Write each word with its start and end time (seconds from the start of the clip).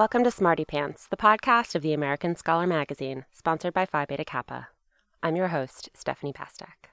Welcome 0.00 0.24
to 0.24 0.30
Smarty 0.30 0.64
Pants, 0.64 1.06
the 1.08 1.16
podcast 1.18 1.74
of 1.74 1.82
the 1.82 1.92
American 1.92 2.34
Scholar 2.34 2.66
magazine, 2.66 3.26
sponsored 3.32 3.74
by 3.74 3.84
Phi 3.84 4.06
Beta 4.06 4.24
Kappa. 4.24 4.68
I'm 5.22 5.36
your 5.36 5.48
host, 5.48 5.90
Stephanie 5.92 6.32
Bastek. 6.32 6.88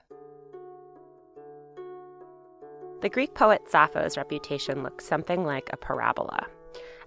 The 2.99 3.07
Greek 3.07 3.33
poet 3.33 3.61
Sappho's 3.69 4.17
reputation 4.17 4.83
looks 4.83 5.05
something 5.05 5.45
like 5.45 5.69
a 5.71 5.77
parabola. 5.77 6.47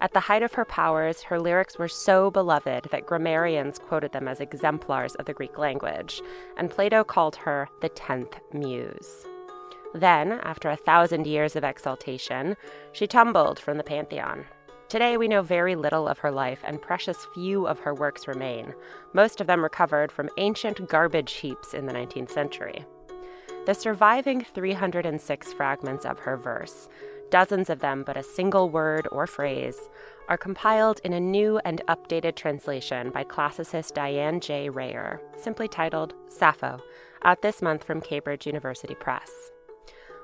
At 0.00 0.14
the 0.14 0.20
height 0.20 0.42
of 0.42 0.54
her 0.54 0.64
powers, 0.64 1.20
her 1.24 1.38
lyrics 1.38 1.78
were 1.78 1.86
so 1.86 2.30
beloved 2.30 2.88
that 2.90 3.04
grammarians 3.04 3.78
quoted 3.78 4.12
them 4.12 4.26
as 4.26 4.40
exemplars 4.40 5.14
of 5.16 5.26
the 5.26 5.34
Greek 5.34 5.58
language, 5.58 6.22
and 6.56 6.70
Plato 6.70 7.04
called 7.04 7.36
her 7.36 7.68
the 7.82 7.90
tenth 7.90 8.40
muse. 8.54 9.26
Then, 9.92 10.40
after 10.44 10.70
a 10.70 10.76
thousand 10.76 11.26
years 11.26 11.56
of 11.56 11.64
exaltation, 11.64 12.56
she 12.92 13.06
tumbled 13.06 13.58
from 13.58 13.76
the 13.76 13.84
pantheon. 13.84 14.46
Today, 14.90 15.16
we 15.16 15.28
know 15.28 15.40
very 15.40 15.76
little 15.76 16.08
of 16.08 16.18
her 16.18 16.32
life, 16.32 16.58
and 16.64 16.82
precious 16.82 17.24
few 17.32 17.64
of 17.64 17.78
her 17.78 17.94
works 17.94 18.26
remain, 18.26 18.74
most 19.12 19.40
of 19.40 19.46
them 19.46 19.62
recovered 19.62 20.10
from 20.10 20.28
ancient 20.36 20.88
garbage 20.88 21.34
heaps 21.34 21.74
in 21.74 21.86
the 21.86 21.92
19th 21.92 22.32
century. 22.32 22.84
The 23.66 23.74
surviving 23.74 24.44
306 24.52 25.52
fragments 25.52 26.04
of 26.04 26.18
her 26.18 26.36
verse, 26.36 26.88
dozens 27.30 27.70
of 27.70 27.78
them 27.78 28.02
but 28.04 28.16
a 28.16 28.24
single 28.24 28.68
word 28.68 29.06
or 29.12 29.28
phrase, 29.28 29.78
are 30.28 30.36
compiled 30.36 31.00
in 31.04 31.12
a 31.12 31.20
new 31.20 31.60
and 31.64 31.82
updated 31.86 32.34
translation 32.34 33.10
by 33.10 33.22
classicist 33.22 33.94
Diane 33.94 34.40
J. 34.40 34.70
Rayor, 34.70 35.20
simply 35.36 35.68
titled 35.68 36.14
Sappho, 36.26 36.80
out 37.22 37.42
this 37.42 37.62
month 37.62 37.84
from 37.84 38.00
Cambridge 38.00 38.44
University 38.44 38.96
Press. 38.96 39.30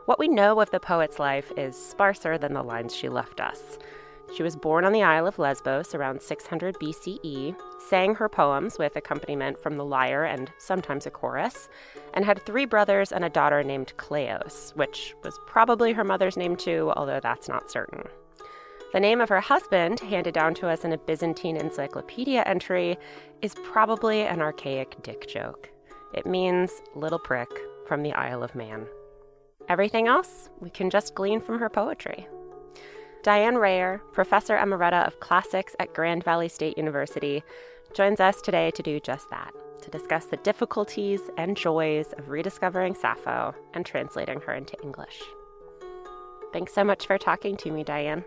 What 0.06 0.18
we 0.18 0.26
know 0.26 0.60
of 0.60 0.72
the 0.72 0.80
poet's 0.80 1.20
life 1.20 1.52
is 1.56 1.76
sparser 1.76 2.36
than 2.36 2.52
the 2.52 2.64
lines 2.64 2.96
she 2.96 3.08
left 3.08 3.40
us. 3.40 3.78
She 4.34 4.42
was 4.42 4.56
born 4.56 4.84
on 4.84 4.92
the 4.92 5.02
Isle 5.02 5.26
of 5.26 5.38
Lesbos 5.38 5.94
around 5.94 6.20
600 6.20 6.74
BCE, 6.76 7.56
sang 7.88 8.14
her 8.16 8.28
poems 8.28 8.78
with 8.78 8.96
accompaniment 8.96 9.58
from 9.62 9.76
the 9.76 9.84
lyre 9.84 10.24
and 10.24 10.50
sometimes 10.58 11.06
a 11.06 11.10
chorus, 11.10 11.68
and 12.12 12.24
had 12.24 12.44
three 12.44 12.64
brothers 12.66 13.12
and 13.12 13.24
a 13.24 13.30
daughter 13.30 13.62
named 13.62 13.94
Kleis, 13.96 14.74
which 14.76 15.14
was 15.22 15.38
probably 15.46 15.92
her 15.92 16.04
mother's 16.04 16.36
name 16.36 16.56
too, 16.56 16.92
although 16.96 17.20
that's 17.20 17.48
not 17.48 17.70
certain. 17.70 18.02
The 18.92 19.00
name 19.00 19.20
of 19.20 19.28
her 19.28 19.40
husband, 19.40 20.00
handed 20.00 20.34
down 20.34 20.54
to 20.54 20.68
us 20.68 20.84
in 20.84 20.92
a 20.92 20.98
Byzantine 20.98 21.56
encyclopedia 21.56 22.42
entry, 22.44 22.98
is 23.42 23.54
probably 23.64 24.22
an 24.22 24.40
archaic 24.40 25.02
dick 25.02 25.28
joke. 25.28 25.70
It 26.14 26.26
means 26.26 26.70
little 26.94 27.18
prick 27.18 27.48
from 27.86 28.02
the 28.02 28.12
Isle 28.12 28.42
of 28.42 28.54
Man. 28.54 28.86
Everything 29.68 30.08
else 30.08 30.50
we 30.60 30.70
can 30.70 30.90
just 30.90 31.14
glean 31.14 31.40
from 31.40 31.58
her 31.58 31.68
poetry. 31.68 32.28
Diane 33.26 33.56
Rayor, 33.56 34.00
Professor 34.12 34.56
Emerita 34.56 35.04
of 35.04 35.18
Classics 35.18 35.74
at 35.80 35.92
Grand 35.92 36.22
Valley 36.22 36.48
State 36.48 36.78
University, 36.78 37.42
joins 37.92 38.20
us 38.20 38.40
today 38.40 38.70
to 38.70 38.84
do 38.84 39.00
just 39.00 39.30
that 39.30 39.50
to 39.82 39.90
discuss 39.90 40.26
the 40.26 40.36
difficulties 40.36 41.20
and 41.36 41.56
joys 41.56 42.14
of 42.18 42.28
rediscovering 42.28 42.94
Sappho 42.94 43.52
and 43.74 43.84
translating 43.84 44.40
her 44.42 44.54
into 44.54 44.80
English. 44.80 45.20
Thanks 46.52 46.72
so 46.72 46.84
much 46.84 47.08
for 47.08 47.18
talking 47.18 47.56
to 47.56 47.72
me, 47.72 47.82
Diane. 47.82 48.24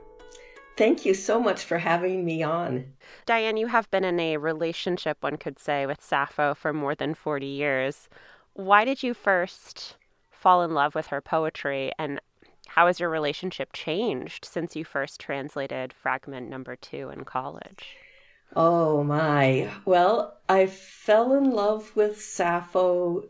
Thank 0.75 1.05
you 1.05 1.13
so 1.13 1.39
much 1.39 1.63
for 1.63 1.77
having 1.77 2.25
me 2.25 2.43
on. 2.43 2.91
Diane, 3.25 3.55
you 3.55 3.67
have 3.67 3.89
been 3.91 4.03
in 4.03 4.19
a 4.19 4.35
relationship, 4.35 5.19
one 5.21 5.37
could 5.37 5.59
say, 5.59 5.85
with 5.85 6.03
Sappho 6.03 6.53
for 6.53 6.73
more 6.73 6.93
than 6.93 7.13
40 7.13 7.45
years. 7.45 8.09
Why 8.51 8.83
did 8.83 9.01
you 9.01 9.13
first 9.13 9.95
fall 10.39 10.63
in 10.63 10.73
love 10.73 10.95
with 10.95 11.07
her 11.07 11.21
poetry, 11.21 11.91
and 11.99 12.19
how 12.69 12.87
has 12.87 12.99
your 12.99 13.09
relationship 13.09 13.73
changed 13.73 14.45
since 14.45 14.75
you 14.75 14.85
first 14.85 15.19
translated 15.19 15.91
fragment 15.91 16.49
number 16.49 16.75
two 16.75 17.09
in 17.09 17.25
college? 17.25 17.97
Oh 18.55 19.03
my. 19.03 19.69
Well, 19.85 20.37
I 20.47 20.67
fell 20.67 21.33
in 21.33 21.51
love 21.51 21.95
with 21.95 22.21
Sappho 22.21 23.25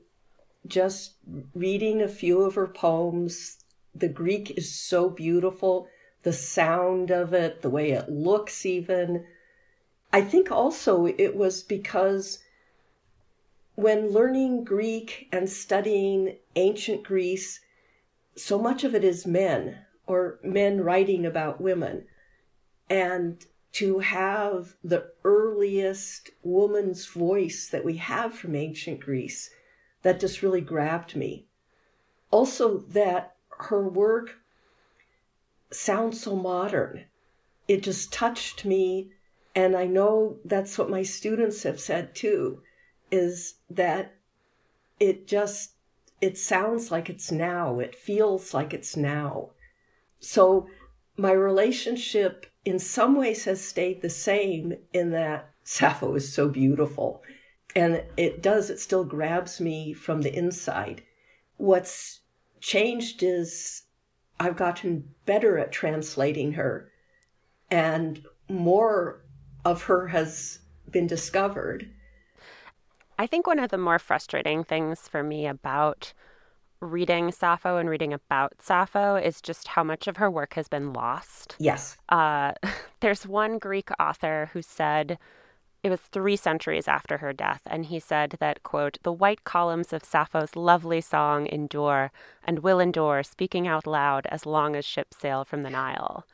just 0.68 1.14
reading 1.54 2.02
a 2.02 2.08
few 2.08 2.42
of 2.42 2.56
her 2.56 2.68
poems. 2.68 3.64
The 3.96 4.10
Greek 4.10 4.58
is 4.58 4.74
so 4.74 5.10
beautiful, 5.10 5.88
the 6.24 6.34
sound 6.34 7.12
of 7.12 7.34
it, 7.34 7.62
the 7.62 7.70
way 7.70 7.92
it 7.92 8.10
looks, 8.10 8.66
even. 8.66 9.26
I 10.12 10.22
think 10.22 10.52
also 10.52 11.06
it 11.06 11.36
was 11.36 11.64
because 11.64 12.40
when 13.76 14.12
learning 14.12 14.64
Greek 14.66 15.28
and 15.32 15.50
studying 15.50 16.38
ancient 16.56 17.04
Greece, 17.04 17.62
so 18.36 18.60
much 18.60 18.84
of 18.84 18.96
it 18.96 19.04
is 19.04 19.26
men 19.28 19.80
or 20.08 20.40
men 20.44 20.82
writing 20.82 21.26
about 21.26 21.62
women. 21.62 22.06
And 22.90 23.46
to 23.74 24.00
have 24.00 24.76
the 24.84 25.12
earliest 25.24 26.32
woman's 26.44 27.06
voice 27.06 27.70
that 27.70 27.86
we 27.86 27.98
have 27.98 28.34
from 28.34 28.56
ancient 28.56 29.00
Greece, 29.00 29.52
that 30.02 30.20
just 30.20 30.42
really 30.42 30.62
grabbed 30.62 31.16
me. 31.16 31.46
Also, 32.32 32.78
that 32.78 33.36
her 33.60 33.88
work 33.88 34.38
sounds 35.72 36.22
so 36.22 36.36
modern. 36.36 37.06
It 37.68 37.84
just 37.84 38.12
touched 38.12 38.66
me. 38.66 39.12
And 39.54 39.76
I 39.76 39.86
know 39.86 40.38
that's 40.46 40.78
what 40.78 40.90
my 40.90 41.04
students 41.04 41.64
have 41.64 41.80
said 41.80 42.16
too, 42.16 42.62
is 43.12 43.56
that 43.70 44.16
it 45.00 45.28
just 45.28 45.74
it 46.22 46.38
sounds 46.38 46.92
like 46.92 47.10
it's 47.10 47.32
now. 47.32 47.80
It 47.80 47.96
feels 47.96 48.54
like 48.54 48.74
it's 48.74 48.96
now. 48.98 49.52
So 50.20 50.68
my 51.18 51.32
relationship 51.32 52.46
in 52.66 52.80
some 52.80 53.16
ways 53.16 53.46
has 53.46 53.62
stayed 53.62 54.02
the 54.02 54.10
same 54.10 54.74
in 54.94 55.12
that 55.12 55.52
Sappho 55.64 56.16
is 56.16 56.34
so 56.34 56.50
beautiful. 56.50 57.22
And 57.76 58.04
it 58.18 58.42
does, 58.42 58.70
it 58.70 58.80
still 58.80 59.04
grabs 59.04 59.62
me 59.62 59.94
from 59.94 60.22
the 60.22 60.36
inside. 60.36 61.04
What's 61.58 62.22
changed 62.60 63.22
is 63.22 63.84
I've 64.40 64.58
gotten 64.58 65.10
better 65.26 65.58
at 65.60 65.72
translating 65.72 66.54
her, 66.54 66.92
and 67.70 68.26
more 68.48 69.26
of 69.64 69.84
her 69.84 70.08
has 70.08 70.60
been 70.90 71.06
discovered. 71.06 71.92
I 73.20 73.28
think 73.28 73.46
one 73.46 73.60
of 73.60 73.70
the 73.70 73.78
more 73.78 74.00
frustrating 74.00 74.64
things 74.64 75.10
for 75.10 75.24
me 75.24 75.46
about 75.46 76.14
reading 76.80 77.34
Sappho 77.34 77.76
and 77.76 77.90
reading 77.90 78.14
about 78.14 78.54
Sappho 78.62 79.18
is 79.18 79.42
just 79.42 79.68
how 79.68 79.84
much 79.84 80.08
of 80.08 80.16
her 80.16 80.32
work 80.32 80.54
has 80.54 80.70
been 80.70 80.94
lost. 80.94 81.58
Yes. 81.60 81.98
Uh, 82.08 82.54
there's 83.02 83.28
one 83.28 83.60
Greek 83.60 83.90
author 84.00 84.50
who 84.54 84.62
said 84.62 85.20
it 85.84 85.90
was 85.90 86.00
three 86.00 86.38
centuries 86.38 86.88
after 86.88 87.18
her 87.18 87.34
death, 87.34 87.62
and 87.66 87.88
he 87.88 88.00
said 88.00 88.38
that, 88.40 88.64
quote, 88.64 88.98
the 89.04 89.12
white 89.12 89.44
columns 89.44 89.92
of 89.92 90.06
Sappho's 90.06 90.56
lovely 90.56 91.02
song 91.02 91.46
endure 91.48 92.14
and 92.46 92.60
will 92.60 92.80
endure, 92.80 93.22
speaking 93.24 93.68
out 93.68 93.86
loud 93.86 94.28
as 94.28 94.46
long 94.46 94.78
as 94.78 94.86
ships 94.86 95.18
sail 95.18 95.44
from 95.44 95.64
the 95.64 95.70
Nile. 95.70 96.26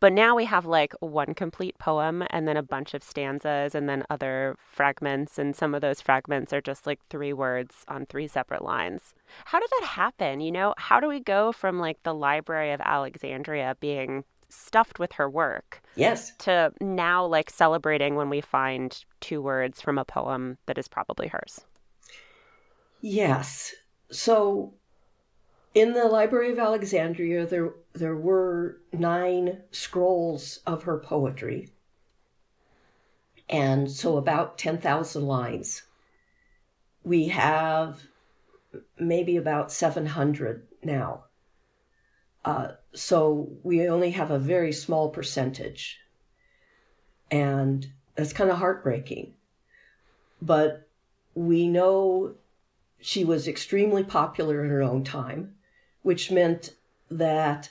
But 0.00 0.14
now 0.14 0.34
we 0.34 0.46
have 0.46 0.64
like 0.64 0.94
one 1.00 1.34
complete 1.34 1.78
poem 1.78 2.24
and 2.30 2.48
then 2.48 2.56
a 2.56 2.62
bunch 2.62 2.94
of 2.94 3.02
stanzas 3.02 3.74
and 3.74 3.86
then 3.86 4.04
other 4.08 4.56
fragments. 4.66 5.38
And 5.38 5.54
some 5.54 5.74
of 5.74 5.82
those 5.82 6.00
fragments 6.00 6.54
are 6.54 6.62
just 6.62 6.86
like 6.86 7.00
three 7.10 7.34
words 7.34 7.84
on 7.86 8.06
three 8.06 8.26
separate 8.26 8.64
lines. 8.64 9.14
How 9.44 9.60
did 9.60 9.68
that 9.78 9.86
happen? 9.86 10.40
You 10.40 10.52
know, 10.52 10.74
how 10.78 11.00
do 11.00 11.08
we 11.08 11.20
go 11.20 11.52
from 11.52 11.78
like 11.78 12.02
the 12.02 12.14
Library 12.14 12.72
of 12.72 12.80
Alexandria 12.80 13.76
being 13.78 14.24
stuffed 14.48 14.98
with 14.98 15.12
her 15.12 15.28
work? 15.28 15.82
Yes. 15.96 16.32
To 16.40 16.72
now 16.80 17.26
like 17.26 17.50
celebrating 17.50 18.14
when 18.14 18.30
we 18.30 18.40
find 18.40 19.04
two 19.20 19.42
words 19.42 19.82
from 19.82 19.98
a 19.98 20.04
poem 20.06 20.56
that 20.64 20.78
is 20.78 20.88
probably 20.88 21.28
hers? 21.28 21.60
Yes. 23.02 23.74
So 24.10 24.74
in 25.74 25.92
the 25.92 26.06
Library 26.06 26.52
of 26.52 26.58
Alexandria, 26.58 27.46
there 27.46 27.72
there 27.92 28.16
were 28.16 28.78
nine 28.92 29.62
scrolls 29.70 30.60
of 30.66 30.84
her 30.84 30.98
poetry, 30.98 31.70
and 33.48 33.90
so 33.90 34.16
about 34.16 34.58
ten 34.58 34.78
thousand 34.78 35.26
lines. 35.26 35.82
We 37.04 37.28
have 37.28 38.02
maybe 38.98 39.36
about 39.36 39.72
seven 39.72 40.06
hundred 40.06 40.66
now. 40.82 41.24
Uh, 42.44 42.72
so 42.92 43.50
we 43.62 43.86
only 43.88 44.10
have 44.12 44.30
a 44.30 44.38
very 44.38 44.72
small 44.72 45.10
percentage, 45.10 45.98
and 47.30 47.92
that's 48.16 48.32
kind 48.32 48.50
of 48.50 48.58
heartbreaking. 48.58 49.34
But 50.42 50.88
we 51.34 51.68
know 51.68 52.34
she 53.00 53.24
was 53.24 53.46
extremely 53.46 54.02
popular 54.02 54.64
in 54.64 54.70
her 54.70 54.82
own 54.82 55.04
time 55.04 55.54
which 56.02 56.30
meant 56.30 56.74
that 57.10 57.70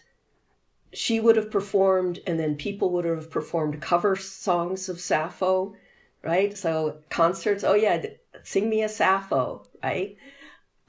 she 0.91 1.19
would 1.19 1.35
have 1.35 1.51
performed 1.51 2.19
and 2.25 2.39
then 2.39 2.55
people 2.55 2.91
would 2.91 3.05
have 3.05 3.29
performed 3.29 3.81
cover 3.81 4.15
songs 4.15 4.89
of 4.89 4.99
Sappho, 4.99 5.75
right? 6.23 6.57
So 6.57 6.97
concerts, 7.09 7.63
oh 7.63 7.75
yeah, 7.75 8.03
sing 8.43 8.69
me 8.69 8.83
a 8.83 8.89
Sappho, 8.89 9.65
right? 9.83 10.17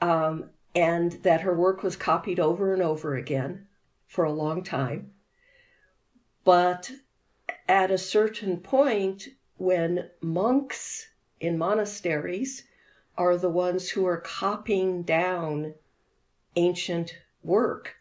Um, 0.01 0.49
and 0.73 1.13
that 1.23 1.41
her 1.41 1.55
work 1.55 1.83
was 1.83 1.95
copied 1.95 2.39
over 2.39 2.73
and 2.73 2.81
over 2.81 3.15
again 3.15 3.67
for 4.07 4.25
a 4.25 4.31
long 4.31 4.63
time. 4.63 5.11
But 6.43 6.91
at 7.67 7.91
a 7.91 7.97
certain 7.97 8.57
point, 8.57 9.27
when 9.57 10.09
monks 10.21 11.09
in 11.39 11.57
monasteries 11.57 12.63
are 13.17 13.37
the 13.37 13.49
ones 13.49 13.89
who 13.89 14.05
are 14.05 14.19
copying 14.19 15.03
down 15.03 15.75
ancient 16.55 17.15
work, 17.43 17.95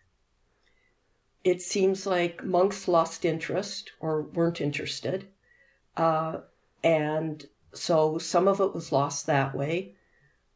it 1.43 1.63
seems 1.63 2.07
like 2.07 2.45
monks 2.45 2.87
lost 2.87 3.25
interest 3.25 3.93
or 4.01 4.23
weren't 4.23 4.61
interested. 4.61 5.29
Uh, 5.97 6.41
and 6.83 7.47
so 7.73 8.19
some 8.19 8.49
of 8.49 8.61
it 8.61 8.75
was 8.75 8.93
lost 8.93 9.27
that 9.27 9.55
way. 9.55 9.95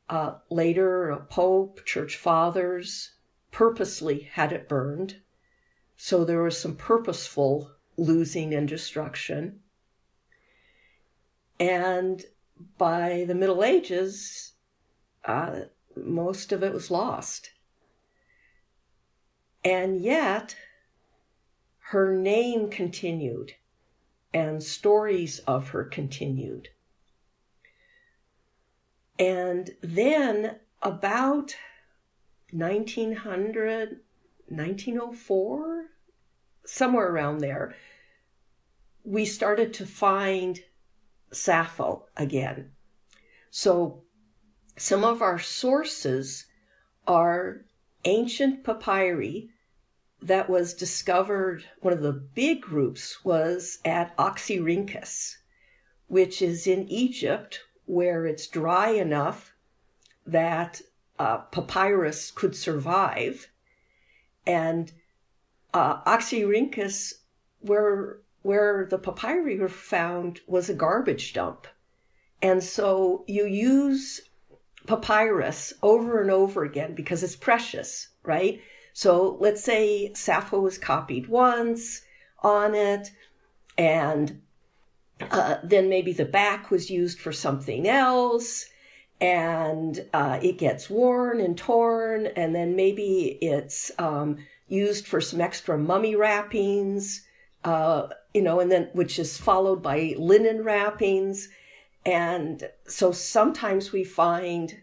Uh, 0.09 0.35
later, 0.51 1.11
a 1.11 1.21
pope, 1.21 1.85
church 1.85 2.17
fathers 2.17 3.13
purposely 3.51 4.21
had 4.33 4.53
it 4.53 4.69
burned. 4.69 5.21
So 5.97 6.25
there 6.25 6.43
was 6.43 6.61
some 6.61 6.77
purposeful 6.77 7.71
losing 7.97 8.53
and 8.53 8.69
destruction. 8.69 9.61
And 11.59 12.25
by 12.77 13.25
the 13.27 13.35
Middle 13.35 13.65
Ages, 13.65 14.53
uh, 15.25 15.61
most 15.97 16.53
of 16.53 16.63
it 16.63 16.73
was 16.73 16.91
lost. 16.91 17.51
And 19.65 20.01
yet, 20.01 20.57
her 21.89 22.15
name 22.15 22.69
continued 22.69 23.55
and 24.33 24.63
stories 24.63 25.39
of 25.41 25.69
her 25.69 25.85
continued. 25.85 26.69
And 29.19 29.71
then 29.81 30.57
about 30.83 31.57
1900, 32.51 34.01
1904, 34.49 35.87
somewhere 36.67 37.11
around 37.11 37.39
there, 37.39 37.75
we 39.05 39.25
started 39.25 39.73
to 39.75 39.87
find 39.87 40.61
Sappho 41.31 42.07
again. 42.17 42.71
So 43.51 44.03
some 44.77 45.05
of 45.05 45.23
our 45.23 45.39
sources 45.39 46.47
are 47.07 47.65
ancient 48.05 48.65
papyri 48.65 49.51
that 50.25 50.49
was 50.49 50.73
discovered, 50.73 51.65
one 51.81 51.93
of 51.93 52.01
the 52.01 52.13
big 52.13 52.63
groups 52.63 53.23
was 53.25 53.79
at 53.85 54.17
Oxyrhynchus, 54.17 55.37
which 56.09 56.41
is 56.41 56.67
in 56.67 56.89
Egypt, 56.89 57.61
where 57.85 58.25
it's 58.25 58.47
dry 58.47 58.89
enough 58.89 59.53
that 60.27 60.81
uh, 61.19 61.39
papyrus 61.39 62.31
could 62.31 62.57
survive. 62.57 63.51
And 64.47 64.93
uh, 65.75 66.03
Oxyrhynchus, 66.05 67.13
where, 67.61 68.17
where 68.41 68.87
the 68.91 68.99
papyri 68.99 69.59
were 69.59 69.69
found, 69.69 70.41
was 70.47 70.71
a 70.71 70.75
garbage 70.75 71.35
dump. 71.35 71.67
And 72.41 72.65
so 72.65 73.25
you 73.27 73.45
use 73.45 74.23
papyrus 74.87 75.75
over 75.83 76.23
and 76.23 76.31
over 76.31 76.65
again 76.65 76.95
because 76.95 77.23
it's 77.23 77.37
precious, 77.37 78.09
right? 78.23 78.63
So 78.95 79.37
let's 79.41 79.63
say 79.63 80.13
Sappho 80.15 80.61
was 80.61 80.79
copied 80.79 81.27
once 81.27 82.03
on 82.43 82.77
it, 82.77 83.11
and 83.77 84.41
uh, 85.21 85.57
then 85.65 85.89
maybe 85.89 86.13
the 86.13 86.25
back 86.25 86.71
was 86.71 86.91
used 86.91 87.19
for 87.19 87.33
something 87.33 87.89
else, 87.89 88.67
and 89.21 90.07
uh, 90.15 90.39
it 90.41 90.59
gets 90.59 90.89
worn 90.89 91.41
and 91.41 91.59
torn, 91.59 92.27
and 92.37 92.55
then 92.55 92.77
maybe 92.77 93.37
it's 93.43 93.91
um, 93.99 94.39
used 94.69 95.09
for 95.09 95.21
some 95.21 95.41
extra 95.41 95.77
mummy 95.77 96.15
wrappings, 96.15 97.27
uh, 97.65 98.07
you 98.33 98.43
know, 98.43 98.61
and 98.61 98.71
then 98.71 98.91
which 98.93 99.19
is 99.19 99.37
followed 99.37 99.83
by 99.83 100.15
linen 100.17 100.63
wrappings. 100.63 101.49
And 102.07 102.71
so 102.87 103.11
sometimes 103.11 103.91
we 103.91 104.05
find 104.05 104.77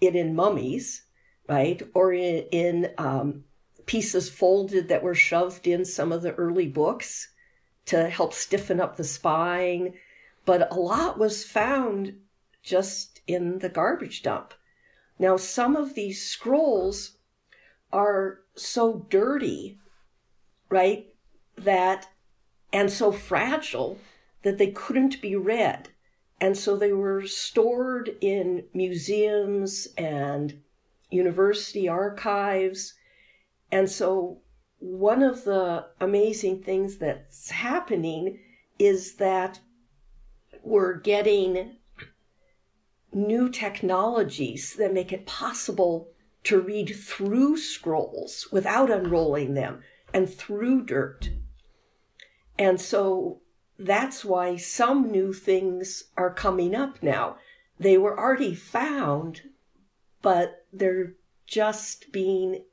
it 0.00 0.14
in 0.14 0.36
mummies 0.36 1.02
right? 1.50 1.82
Or 1.94 2.12
in, 2.12 2.44
in 2.52 2.90
um, 2.96 3.44
pieces 3.84 4.30
folded 4.30 4.88
that 4.88 5.02
were 5.02 5.16
shoved 5.16 5.66
in 5.66 5.84
some 5.84 6.12
of 6.12 6.22
the 6.22 6.32
early 6.34 6.68
books 6.68 7.32
to 7.86 8.08
help 8.08 8.32
stiffen 8.32 8.80
up 8.80 8.96
the 8.96 9.02
spine. 9.02 9.94
But 10.44 10.72
a 10.72 10.76
lot 10.76 11.18
was 11.18 11.44
found 11.44 12.14
just 12.62 13.20
in 13.26 13.58
the 13.58 13.68
garbage 13.68 14.22
dump. 14.22 14.54
Now, 15.18 15.36
some 15.36 15.74
of 15.74 15.94
these 15.94 16.24
scrolls 16.24 17.18
are 17.92 18.38
so 18.54 19.06
dirty, 19.10 19.76
right? 20.68 21.12
That, 21.56 22.06
and 22.72 22.92
so 22.92 23.10
fragile 23.10 23.98
that 24.44 24.56
they 24.56 24.68
couldn't 24.68 25.20
be 25.20 25.34
read. 25.34 25.88
And 26.40 26.56
so 26.56 26.76
they 26.76 26.92
were 26.92 27.26
stored 27.26 28.16
in 28.20 28.66
museums 28.72 29.88
and 29.98 30.62
university 31.10 31.88
archives. 31.88 32.94
And 33.70 33.90
so, 33.90 34.42
one 34.78 35.22
of 35.22 35.44
the 35.44 35.86
amazing 36.00 36.62
things 36.62 36.96
that's 36.96 37.50
happening 37.50 38.38
is 38.78 39.16
that 39.16 39.60
we're 40.62 40.94
getting 40.94 41.76
new 43.12 43.48
technologies 43.48 44.74
that 44.78 44.94
make 44.94 45.12
it 45.12 45.26
possible 45.26 46.08
to 46.44 46.60
read 46.60 46.94
through 46.96 47.56
scrolls 47.56 48.48
without 48.50 48.90
unrolling 48.90 49.54
them 49.54 49.82
and 50.12 50.28
through 50.28 50.84
dirt. 50.84 51.30
And 52.58 52.80
so 52.80 53.40
that's 53.78 54.24
why 54.24 54.56
some 54.56 55.10
new 55.10 55.32
things 55.32 56.04
are 56.16 56.32
coming 56.32 56.74
up 56.74 57.02
now. 57.02 57.36
They 57.78 57.96
were 57.96 58.18
already 58.18 58.54
found, 58.54 59.42
but 60.22 60.66
they're 60.72 61.14
just 61.46 62.12
being, 62.12 62.64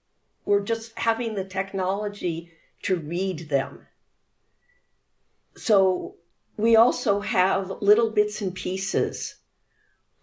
we're 0.46 0.64
just 0.64 0.98
having 1.00 1.36
the 1.36 1.46
technology 1.46 2.52
to 2.84 2.96
read 2.96 3.50
them. 3.50 3.88
So 5.56 6.16
we 6.56 6.76
also 6.76 7.22
have 7.22 7.72
little 7.82 8.12
bits 8.12 8.42
and 8.42 8.54
pieces 8.54 9.36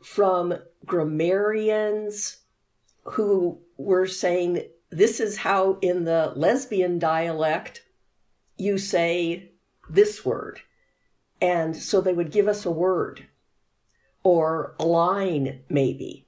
from 0.02 0.54
grammarians 0.84 2.38
who 3.04 3.60
were 3.76 4.06
saying 4.06 4.62
this 4.90 5.18
is 5.18 5.38
how 5.38 5.78
in 5.80 6.04
the 6.04 6.32
lesbian 6.36 6.98
dialect 6.98 7.82
you 8.56 8.78
say 8.78 9.50
this 9.88 10.24
word. 10.24 10.60
And 11.40 11.76
so 11.76 12.00
they 12.00 12.12
would 12.12 12.30
give 12.30 12.48
us 12.48 12.64
a 12.64 12.70
word 12.70 13.26
or 14.22 14.74
a 14.78 14.84
line, 14.84 15.60
maybe. 15.68 16.26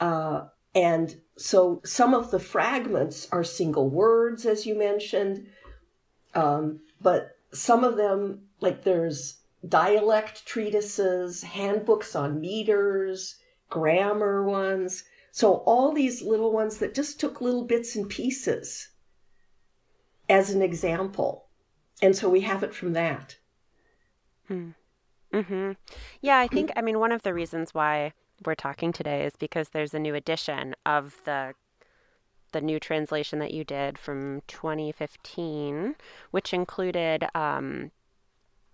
Uh, 0.00 0.46
and 0.74 1.20
so 1.36 1.80
some 1.84 2.14
of 2.14 2.30
the 2.30 2.38
fragments 2.38 3.28
are 3.32 3.44
single 3.44 3.88
words, 3.88 4.44
as 4.44 4.66
you 4.66 4.74
mentioned, 4.74 5.46
um, 6.34 6.80
but 7.00 7.36
some 7.52 7.84
of 7.84 7.96
them, 7.96 8.42
like 8.60 8.84
there's 8.84 9.38
dialect 9.66 10.46
treatises, 10.46 11.42
handbooks 11.42 12.14
on 12.14 12.40
meters, 12.40 13.36
grammar 13.70 14.44
ones. 14.44 15.04
So 15.32 15.54
all 15.66 15.92
these 15.92 16.22
little 16.22 16.52
ones 16.52 16.78
that 16.78 16.94
just 16.94 17.18
took 17.18 17.40
little 17.40 17.64
bits 17.64 17.96
and 17.96 18.08
pieces 18.08 18.90
as 20.28 20.50
an 20.50 20.62
example. 20.62 21.46
And 22.02 22.14
so 22.14 22.28
we 22.28 22.42
have 22.42 22.62
it 22.62 22.74
from 22.74 22.92
that. 22.92 23.36
Hmm. 24.48 24.70
Mm-hmm. 25.32 25.72
Yeah, 26.20 26.38
I 26.38 26.46
think, 26.48 26.70
I 26.76 26.82
mean, 26.82 26.98
one 26.98 27.12
of 27.12 27.22
the 27.22 27.34
reasons 27.34 27.74
why 27.74 28.12
we're 28.44 28.54
talking 28.54 28.92
today 28.92 29.24
is 29.24 29.34
because 29.36 29.70
there's 29.70 29.94
a 29.94 29.98
new 29.98 30.14
edition 30.14 30.74
of 30.84 31.16
the 31.24 31.54
the 32.52 32.60
new 32.60 32.78
translation 32.78 33.38
that 33.40 33.52
you 33.52 33.64
did 33.64 33.98
from 33.98 34.40
2015, 34.46 35.96
which 36.30 36.54
included 36.54 37.26
um, 37.34 37.90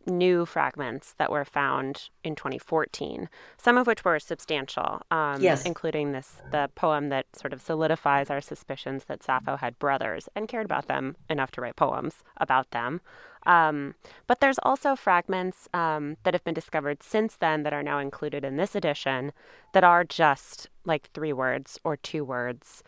new 0.06 0.44
fragments 0.44 1.14
that 1.18 1.30
were 1.30 1.44
found 1.44 2.08
in 2.24 2.34
2014, 2.34 3.28
some 3.56 3.78
of 3.78 3.86
which 3.86 4.04
were 4.04 4.18
substantial, 4.18 5.00
um, 5.10 5.40
yes. 5.40 5.64
including 5.64 6.12
this 6.12 6.42
the 6.50 6.70
poem 6.74 7.08
that 7.08 7.26
sort 7.34 7.52
of 7.52 7.60
solidifies 7.60 8.30
our 8.30 8.40
suspicions 8.40 9.04
that 9.04 9.22
Sappho 9.22 9.56
had 9.56 9.78
brothers 9.78 10.28
and 10.34 10.48
cared 10.48 10.66
about 10.66 10.86
them 10.86 11.16
enough 11.30 11.50
to 11.52 11.60
write 11.60 11.76
poems 11.76 12.22
about 12.36 12.70
them. 12.70 13.00
Um, 13.44 13.94
but 14.26 14.40
there's 14.40 14.58
also 14.62 14.94
fragments 14.96 15.68
um, 15.74 16.16
that 16.22 16.34
have 16.34 16.44
been 16.44 16.54
discovered 16.54 17.02
since 17.02 17.36
then 17.36 17.62
that 17.62 17.72
are 17.72 17.82
now 17.82 17.98
included 17.98 18.44
in 18.44 18.56
this 18.56 18.74
edition 18.74 19.32
that 19.72 19.84
are 19.84 20.04
just 20.04 20.68
like 20.84 21.10
three 21.12 21.32
words 21.32 21.78
or 21.84 21.96
two 21.96 22.24
words. 22.24 22.82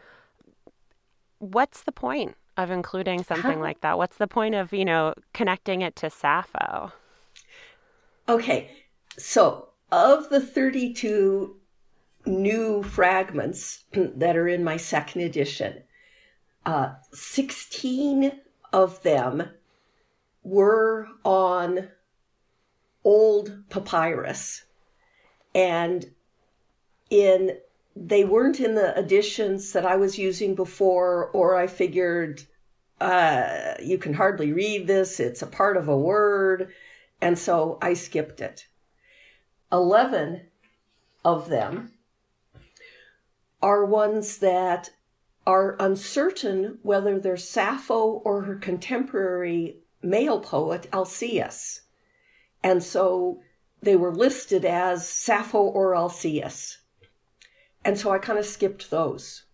What's 1.38 1.82
the 1.82 1.92
point 1.92 2.37
of 2.56 2.70
including 2.70 3.23
something 3.25 3.61
like 3.61 3.80
that? 3.80 3.99
What's 3.99 4.16
the 4.16 4.28
point 4.28 4.54
of, 4.54 4.73
you 4.73 4.84
know, 4.84 5.14
connecting 5.32 5.82
it 5.82 5.96
to 5.96 6.11
Sappho? 6.11 6.92
Okay, 8.28 8.70
so 9.18 9.68
of 9.90 10.30
the 10.30 10.40
32 10.40 11.56
new 12.26 12.82
fragments 12.82 13.84
that 13.92 14.37
are 14.37 14.49
in 14.49 14.64
my 14.64 14.76
second 14.76 15.23
edition, 15.23 15.82
uh, 16.64 16.94
16 17.12 18.32
of 18.73 19.02
them 19.02 19.50
were 20.45 21.09
on 21.25 21.89
old 23.03 23.69
papyrus 23.71 24.65
and 25.55 26.11
in 27.11 27.59
they 27.97 28.25
weren't 28.25 28.61
in 28.61 28.75
the 28.75 28.99
editions 28.99 29.73
that 29.73 29.87
I 29.87 29.95
was 29.97 30.19
using 30.19 30.55
before, 30.57 31.27
or 31.29 31.55
I 31.57 31.69
figured 31.69 32.43
uh, 33.01 33.75
you 33.81 33.99
can 33.99 34.15
hardly 34.15 34.53
read 34.53 34.87
this, 34.87 35.21
it's 35.21 35.43
a 35.43 35.47
part 35.47 35.77
of 35.77 35.89
a 35.89 35.97
word, 35.97 36.73
and 37.21 37.39
so 37.39 37.79
I 37.81 37.95
skipped 37.95 38.41
it. 38.41 38.67
11 39.71 40.43
of 41.25 41.49
them 41.49 41.93
are 43.63 43.85
ones 43.85 44.39
that 44.39 44.91
are 45.47 45.77
uncertain 45.79 46.79
whether 46.83 47.19
they're 47.19 47.37
Sappho 47.37 48.23
or 48.25 48.43
her 48.43 48.57
contemporary 48.57 49.79
male 50.04 50.40
poet, 50.40 50.88
Alcaeus. 50.92 51.80
And 52.62 52.82
so 52.82 53.40
they 53.82 53.96
were 53.96 54.14
listed 54.14 54.64
as 54.64 55.08
Sappho 55.08 55.58
or 55.58 55.94
Alcaeus. 55.94 56.78
And 57.84 57.99
so 57.99 58.11
I 58.11 58.18
kind 58.18 58.38
of 58.38 58.46
skipped 58.46 58.90
those. 58.90 59.44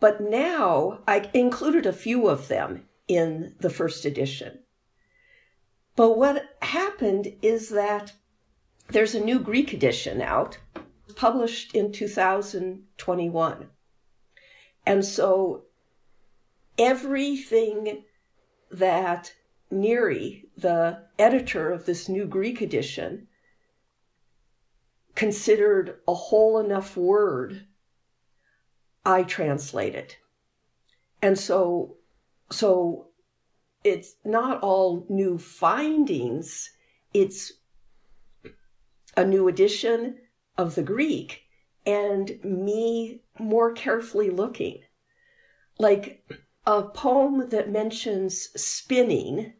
But 0.00 0.20
now 0.20 1.00
I 1.06 1.28
included 1.34 1.86
a 1.86 1.92
few 1.92 2.28
of 2.28 2.48
them 2.48 2.84
in 3.08 3.54
the 3.60 3.70
first 3.70 4.04
edition. 4.04 4.60
But 5.96 6.16
what 6.16 6.44
happened 6.62 7.34
is 7.42 7.70
that 7.70 8.12
there's 8.90 9.14
a 9.14 9.24
new 9.24 9.40
Greek 9.40 9.72
edition 9.72 10.22
out, 10.22 10.58
published 11.16 11.74
in 11.74 11.92
2021. 11.92 13.68
And 14.86 15.04
so 15.04 15.64
everything 16.78 18.04
that 18.70 19.34
Neri, 19.70 20.46
the 20.56 21.04
editor 21.18 21.70
of 21.70 21.86
this 21.86 22.08
new 22.08 22.26
Greek 22.26 22.60
edition, 22.60 23.28
considered 25.14 25.98
a 26.06 26.14
whole 26.14 26.58
enough 26.58 26.96
word, 26.96 27.66
I 29.04 29.22
translate 29.22 29.94
it. 29.94 30.16
And 31.20 31.38
so, 31.38 31.96
so 32.50 33.08
it's 33.84 34.14
not 34.24 34.60
all 34.62 35.06
new 35.08 35.38
findings, 35.38 36.70
it's 37.12 37.52
a 39.16 39.24
new 39.24 39.48
edition 39.48 40.18
of 40.56 40.74
the 40.74 40.82
Greek 40.82 41.42
and 41.84 42.38
me 42.44 43.22
more 43.38 43.72
carefully 43.72 44.30
looking. 44.30 44.82
Like 45.78 46.24
a 46.68 46.82
poem 46.82 47.48
that 47.48 47.72
mentions 47.72 48.50
spinning 48.54 49.54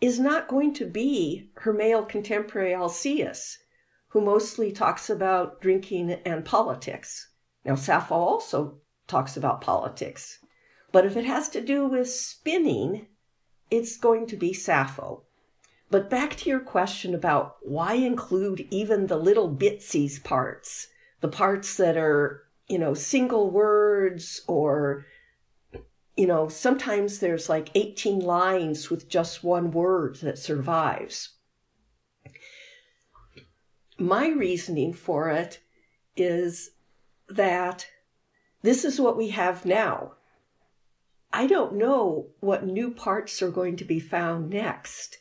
is 0.00 0.18
not 0.18 0.48
going 0.48 0.74
to 0.74 0.84
be 0.84 1.52
her 1.58 1.72
male 1.72 2.02
contemporary 2.02 2.74
Alcaeus 2.74 3.58
who 4.08 4.20
mostly 4.20 4.72
talks 4.72 5.08
about 5.08 5.60
drinking 5.60 6.10
and 6.24 6.44
politics. 6.44 7.28
Now, 7.64 7.76
Sappho 7.76 8.16
also 8.16 8.78
talks 9.06 9.36
about 9.36 9.60
politics, 9.60 10.40
but 10.90 11.06
if 11.06 11.16
it 11.16 11.26
has 11.26 11.48
to 11.50 11.60
do 11.60 11.86
with 11.86 12.10
spinning, 12.10 13.06
it's 13.70 13.96
going 13.96 14.26
to 14.26 14.36
be 14.36 14.52
Sappho. 14.52 15.22
But 15.92 16.10
back 16.10 16.34
to 16.38 16.50
your 16.50 16.58
question 16.58 17.14
about 17.14 17.58
why 17.62 17.94
include 17.94 18.66
even 18.70 19.06
the 19.06 19.16
little 19.16 19.48
bitsies 19.48 20.24
parts, 20.24 20.88
the 21.20 21.28
parts 21.28 21.76
that 21.76 21.96
are, 21.96 22.48
you 22.66 22.80
know, 22.80 22.94
single 22.94 23.48
words 23.48 24.40
or, 24.48 25.06
you 26.18 26.26
know, 26.26 26.48
sometimes 26.48 27.20
there's 27.20 27.48
like 27.48 27.70
18 27.74 28.20
lines 28.20 28.90
with 28.90 29.08
just 29.08 29.44
one 29.44 29.70
word 29.70 30.16
that 30.16 30.38
survives 30.38 31.30
my 33.98 34.28
reasoning 34.28 34.92
for 34.92 35.28
it 35.28 35.58
is 36.16 36.70
that 37.28 37.86
this 38.62 38.84
is 38.84 39.00
what 39.00 39.16
we 39.16 39.30
have 39.30 39.66
now. 39.66 40.12
I 41.32 41.46
don't 41.46 41.74
know 41.74 42.28
what 42.40 42.64
new 42.64 42.90
parts 42.90 43.42
are 43.42 43.50
going 43.50 43.76
to 43.76 43.84
be 43.84 44.00
found 44.00 44.50
next. 44.50 45.18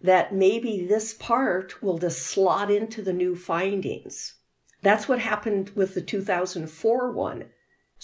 That 0.00 0.34
maybe 0.34 0.84
this 0.84 1.14
part 1.14 1.82
will 1.82 1.98
just 1.98 2.22
slot 2.22 2.70
into 2.70 3.02
the 3.02 3.12
new 3.12 3.36
findings. 3.36 4.34
That's 4.82 5.08
what 5.08 5.20
happened 5.20 5.70
with 5.76 5.94
the 5.94 6.00
2004 6.00 7.12
one. 7.12 7.44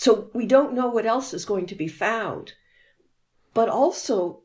So 0.00 0.30
we 0.32 0.46
don't 0.46 0.74
know 0.74 0.86
what 0.86 1.06
else 1.06 1.34
is 1.34 1.44
going 1.44 1.66
to 1.66 1.74
be 1.74 1.88
found. 1.88 2.52
But 3.52 3.68
also, 3.68 4.42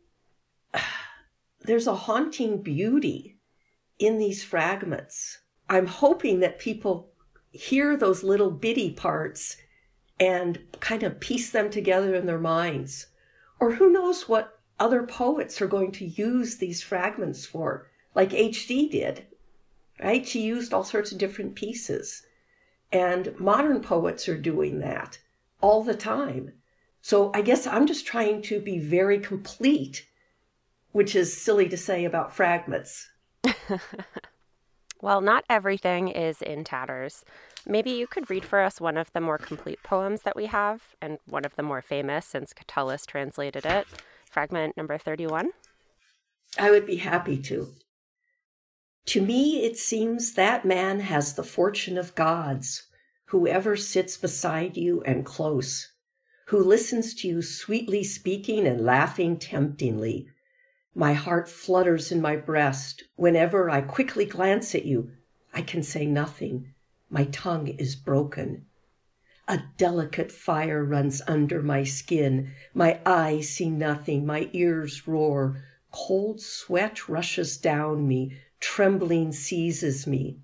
there's 1.62 1.86
a 1.86 1.94
haunting 1.94 2.64
beauty 2.64 3.38
in 4.00 4.18
these 4.18 4.44
fragments 4.44 5.42
I'm 5.70 5.86
hoping 5.86 6.40
that 6.40 6.58
people 6.58 7.12
hear 7.52 7.96
those 7.96 8.24
little 8.24 8.50
bitty 8.50 8.94
parts 8.94 9.58
and 10.20 10.60
kind 10.80 11.04
of 11.04 11.20
piece 11.20 11.52
them 11.52 11.70
together 11.70 12.16
in 12.16 12.26
their 12.26 12.40
minds. 12.40 13.06
Or 13.60 13.74
who 13.74 13.92
knows 13.92 14.28
what 14.28 14.60
other 14.80 15.04
poets 15.04 15.62
are 15.62 15.68
going 15.68 15.92
to 15.92 16.06
use 16.06 16.58
these 16.58 16.82
fragments 16.82 17.46
for, 17.46 17.92
like 18.16 18.32
HD 18.32 18.90
did, 18.90 19.28
right? 20.04 20.28
She 20.28 20.42
used 20.42 20.74
all 20.74 20.84
sorts 20.84 21.12
of 21.12 21.20
different 21.20 21.54
pieces. 21.54 22.24
And 22.92 23.40
modern 23.40 23.82
poets 23.82 24.28
are 24.28 24.38
doing 24.38 24.80
that 24.80 25.20
all 25.64 25.84
the 25.84 25.96
time. 25.96 26.54
So 27.02 27.32
I 27.34 27.42
guess 27.42 27.66
I'm 27.66 27.88
just 27.88 28.06
trying 28.06 28.44
to 28.44 28.60
be 28.60 28.78
very 28.78 29.20
complete, 29.20 30.06
which 30.92 31.16
is 31.16 31.36
silly 31.36 31.68
to 31.70 31.78
say 31.78 32.06
about 32.06 32.36
fragments. 32.36 33.10
Well, 35.04 35.20
not 35.20 35.44
everything 35.50 36.08
is 36.08 36.42
in 36.42 36.64
tatters. 36.64 37.26
Maybe 37.68 37.92
you 37.92 38.08
could 38.08 38.30
read 38.30 38.46
for 38.46 38.62
us 38.62 38.80
one 38.80 38.96
of 38.96 39.12
the 39.12 39.20
more 39.20 39.38
complete 39.38 39.84
poems 39.84 40.22
that 40.22 40.38
we 40.38 40.46
have, 40.46 40.96
and 41.02 41.18
one 41.28 41.44
of 41.44 41.58
the 41.58 41.62
more 41.62 41.82
famous 41.82 42.26
since 42.26 42.54
Catullus 42.54 43.06
translated 43.06 43.66
it. 43.66 43.86
Fragment 44.32 44.78
number 44.78 44.98
31. 44.98 45.50
I 46.58 46.72
would 46.72 46.86
be 46.86 46.96
happy 46.96 47.38
to. 47.40 47.74
To 49.08 49.22
me, 49.22 49.66
it 49.66 49.76
seems 49.76 50.36
that 50.36 50.64
man 50.64 51.02
has 51.02 51.34
the 51.34 51.44
fortune 51.44 51.98
of 51.98 52.16
gods, 52.16 52.84
whoever 53.26 53.76
sits 53.76 54.18
beside 54.18 54.78
you 54.78 55.02
and 55.04 55.26
close, 55.26 55.92
who 56.48 56.64
listens 56.64 57.14
to 57.16 57.28
you 57.28 57.42
sweetly 57.42 58.04
speaking 58.04 58.68
and 58.68 58.86
laughing 58.86 59.38
temptingly, 59.38 60.28
my 60.96 61.14
heart 61.14 61.50
flutters 61.50 62.12
in 62.12 62.22
my 62.22 62.36
breast. 62.36 63.04
Whenever 63.16 63.70
I 63.70 63.82
quickly 63.82 64.26
glance 64.26 64.76
at 64.76 64.86
you, 64.86 65.12
I 65.52 65.64
can 65.64 65.82
say 65.82 66.06
nothing. 66.06 66.74
My 67.10 67.26
tongue 67.26 67.68
is 67.68 67.96
broken. 67.96 68.68
A 69.48 69.64
delicate 69.78 70.32
fire 70.32 70.86
runs 70.86 71.22
under 71.28 71.62
my 71.64 71.84
skin. 71.84 72.52
My 72.74 73.00
eyes 73.06 73.50
see 73.50 73.70
nothing. 73.70 74.26
My 74.26 74.50
ears 74.54 75.08
roar. 75.08 75.64
Cold 75.92 76.40
sweat 76.40 77.10
rushes 77.10 77.58
down 77.58 78.08
me. 78.08 78.38
Trembling 78.60 79.32
seizes 79.32 80.06
me. 80.06 80.38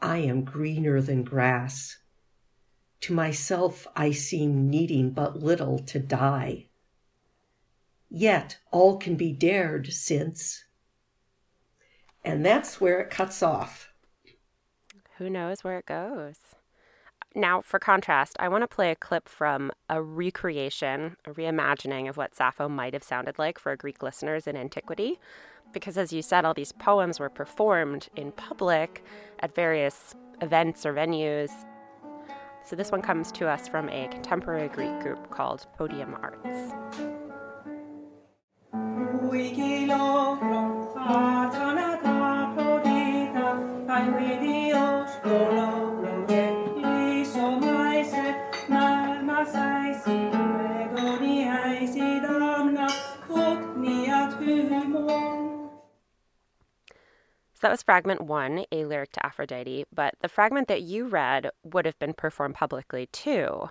I 0.00 0.18
am 0.18 0.42
greener 0.44 1.00
than 1.02 1.22
grass. 1.22 1.98
To 3.02 3.12
myself, 3.12 3.86
I 3.96 4.12
seem 4.12 4.70
needing 4.70 5.10
but 5.10 5.40
little 5.40 5.80
to 5.80 5.98
die. 5.98 6.66
Yet 8.08 8.58
all 8.70 8.96
can 8.96 9.16
be 9.16 9.32
dared 9.32 9.92
since. 9.92 10.64
And 12.24 12.46
that's 12.46 12.80
where 12.80 13.00
it 13.00 13.10
cuts 13.10 13.42
off. 13.42 13.92
Who 15.18 15.28
knows 15.28 15.64
where 15.64 15.78
it 15.78 15.86
goes? 15.86 16.36
Now, 17.34 17.60
for 17.60 17.78
contrast, 17.78 18.36
I 18.38 18.48
want 18.48 18.62
to 18.62 18.68
play 18.68 18.90
a 18.90 18.96
clip 18.96 19.28
from 19.28 19.72
a 19.88 20.00
recreation, 20.00 21.16
a 21.24 21.30
reimagining 21.30 22.08
of 22.08 22.16
what 22.16 22.36
Sappho 22.36 22.68
might 22.68 22.92
have 22.92 23.02
sounded 23.02 23.38
like 23.38 23.58
for 23.58 23.74
Greek 23.74 24.02
listeners 24.02 24.46
in 24.46 24.56
antiquity. 24.56 25.18
Because, 25.72 25.98
as 25.98 26.12
you 26.12 26.22
said, 26.22 26.44
all 26.44 26.54
these 26.54 26.72
poems 26.72 27.18
were 27.18 27.30
performed 27.30 28.08
in 28.14 28.30
public 28.32 29.02
at 29.40 29.54
various 29.54 30.14
events 30.40 30.84
or 30.84 30.92
venues. 30.92 31.50
So, 32.64 32.76
this 32.76 32.92
one 32.92 33.02
comes 33.02 33.32
to 33.32 33.48
us 33.48 33.66
from 33.66 33.88
a 33.88 34.08
contemporary 34.08 34.68
Greek 34.68 35.00
group 35.00 35.30
called 35.30 35.66
Podium 35.76 36.14
Arts. 36.14 36.72
That 57.62 57.70
was 57.70 57.82
fragment 57.82 58.20
one, 58.20 58.66
a 58.70 58.84
lyric 58.84 59.12
to 59.12 59.24
Aphrodite, 59.24 59.86
but 59.94 60.14
the 60.20 60.28
fragment 60.28 60.68
that 60.68 60.82
you 60.82 61.06
read 61.06 61.50
would 61.64 61.86
have 61.86 61.98
been 61.98 62.12
performed 62.14 62.56
publicly 62.56 63.06
too. 63.06 63.70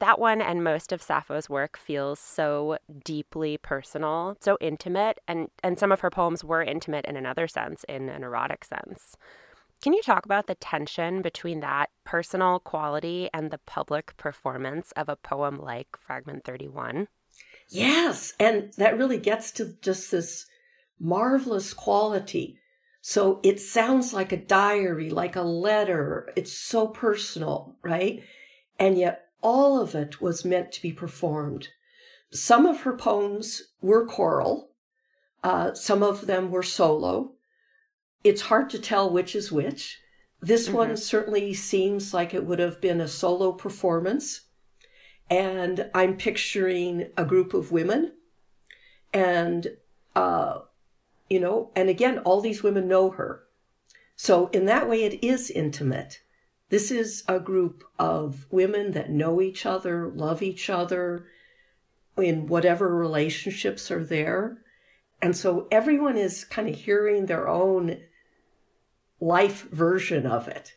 that 0.00 0.18
one 0.18 0.40
and 0.40 0.64
most 0.64 0.92
of 0.92 1.02
Sappho's 1.02 1.48
work 1.50 1.76
feels 1.76 2.18
so 2.18 2.78
deeply 3.04 3.58
personal, 3.58 4.36
so 4.40 4.56
intimate, 4.60 5.18
and, 5.28 5.48
and 5.62 5.78
some 5.78 5.92
of 5.92 6.00
her 6.00 6.10
poems 6.10 6.42
were 6.42 6.62
intimate 6.62 7.04
in 7.04 7.16
another 7.16 7.46
sense, 7.46 7.84
in 7.88 8.08
an 8.08 8.22
erotic 8.24 8.64
sense. 8.64 9.16
Can 9.82 9.92
you 9.92 10.02
talk 10.02 10.24
about 10.24 10.46
the 10.46 10.54
tension 10.54 11.22
between 11.22 11.60
that 11.60 11.90
personal 12.04 12.60
quality 12.60 13.30
and 13.32 13.50
the 13.50 13.58
public 13.58 14.16
performance 14.16 14.92
of 14.96 15.08
a 15.08 15.16
poem 15.16 15.58
like 15.58 15.88
Fragment 15.98 16.44
31? 16.44 17.08
Yes, 17.68 18.34
and 18.38 18.72
that 18.78 18.98
really 18.98 19.18
gets 19.18 19.50
to 19.52 19.74
just 19.80 20.10
this 20.10 20.46
marvelous 20.98 21.72
quality. 21.72 22.58
So 23.00 23.40
it 23.42 23.60
sounds 23.60 24.12
like 24.12 24.32
a 24.32 24.36
diary, 24.36 25.10
like 25.10 25.36
a 25.36 25.42
letter. 25.42 26.30
It's 26.36 26.52
so 26.52 26.86
personal, 26.86 27.76
right? 27.82 28.22
And 28.78 28.98
yet 28.98 29.28
all 29.42 29.80
of 29.80 29.94
it 29.94 30.20
was 30.20 30.44
meant 30.44 30.72
to 30.72 30.82
be 30.82 30.92
performed. 30.92 31.68
Some 32.30 32.66
of 32.66 32.82
her 32.82 32.96
poems 32.96 33.62
were 33.80 34.06
choral, 34.06 34.70
uh, 35.42 35.72
some 35.74 36.02
of 36.02 36.26
them 36.26 36.50
were 36.50 36.62
solo. 36.62 37.32
It's 38.22 38.42
hard 38.42 38.68
to 38.70 38.78
tell 38.78 39.10
which 39.10 39.34
is 39.34 39.50
which. 39.50 39.98
This 40.40 40.66
mm-hmm. 40.66 40.76
one 40.76 40.96
certainly 40.96 41.54
seems 41.54 42.12
like 42.12 42.34
it 42.34 42.44
would 42.44 42.58
have 42.58 42.80
been 42.80 43.00
a 43.00 43.08
solo 43.08 43.52
performance. 43.52 44.42
And 45.30 45.90
I'm 45.94 46.16
picturing 46.16 47.10
a 47.16 47.24
group 47.24 47.54
of 47.54 47.72
women. 47.72 48.12
And, 49.12 49.76
uh, 50.14 50.60
you 51.30 51.40
know, 51.40 51.70
and 51.74 51.88
again, 51.88 52.18
all 52.18 52.40
these 52.40 52.62
women 52.62 52.88
know 52.88 53.10
her. 53.10 53.44
So 54.16 54.48
in 54.48 54.66
that 54.66 54.88
way, 54.88 55.04
it 55.04 55.24
is 55.24 55.50
intimate. 55.50 56.20
This 56.68 56.90
is 56.90 57.24
a 57.26 57.40
group 57.40 57.84
of 57.98 58.46
women 58.50 58.92
that 58.92 59.10
know 59.10 59.40
each 59.40 59.64
other, 59.64 60.08
love 60.08 60.42
each 60.42 60.68
other 60.68 61.26
in 62.18 62.46
whatever 62.46 62.94
relationships 62.94 63.90
are 63.90 64.04
there. 64.04 64.58
And 65.22 65.36
so 65.36 65.68
everyone 65.70 66.16
is 66.16 66.44
kind 66.44 66.68
of 66.68 66.74
hearing 66.74 67.26
their 67.26 67.48
own 67.48 67.98
life 69.20 69.68
version 69.70 70.26
of 70.26 70.48
it. 70.48 70.74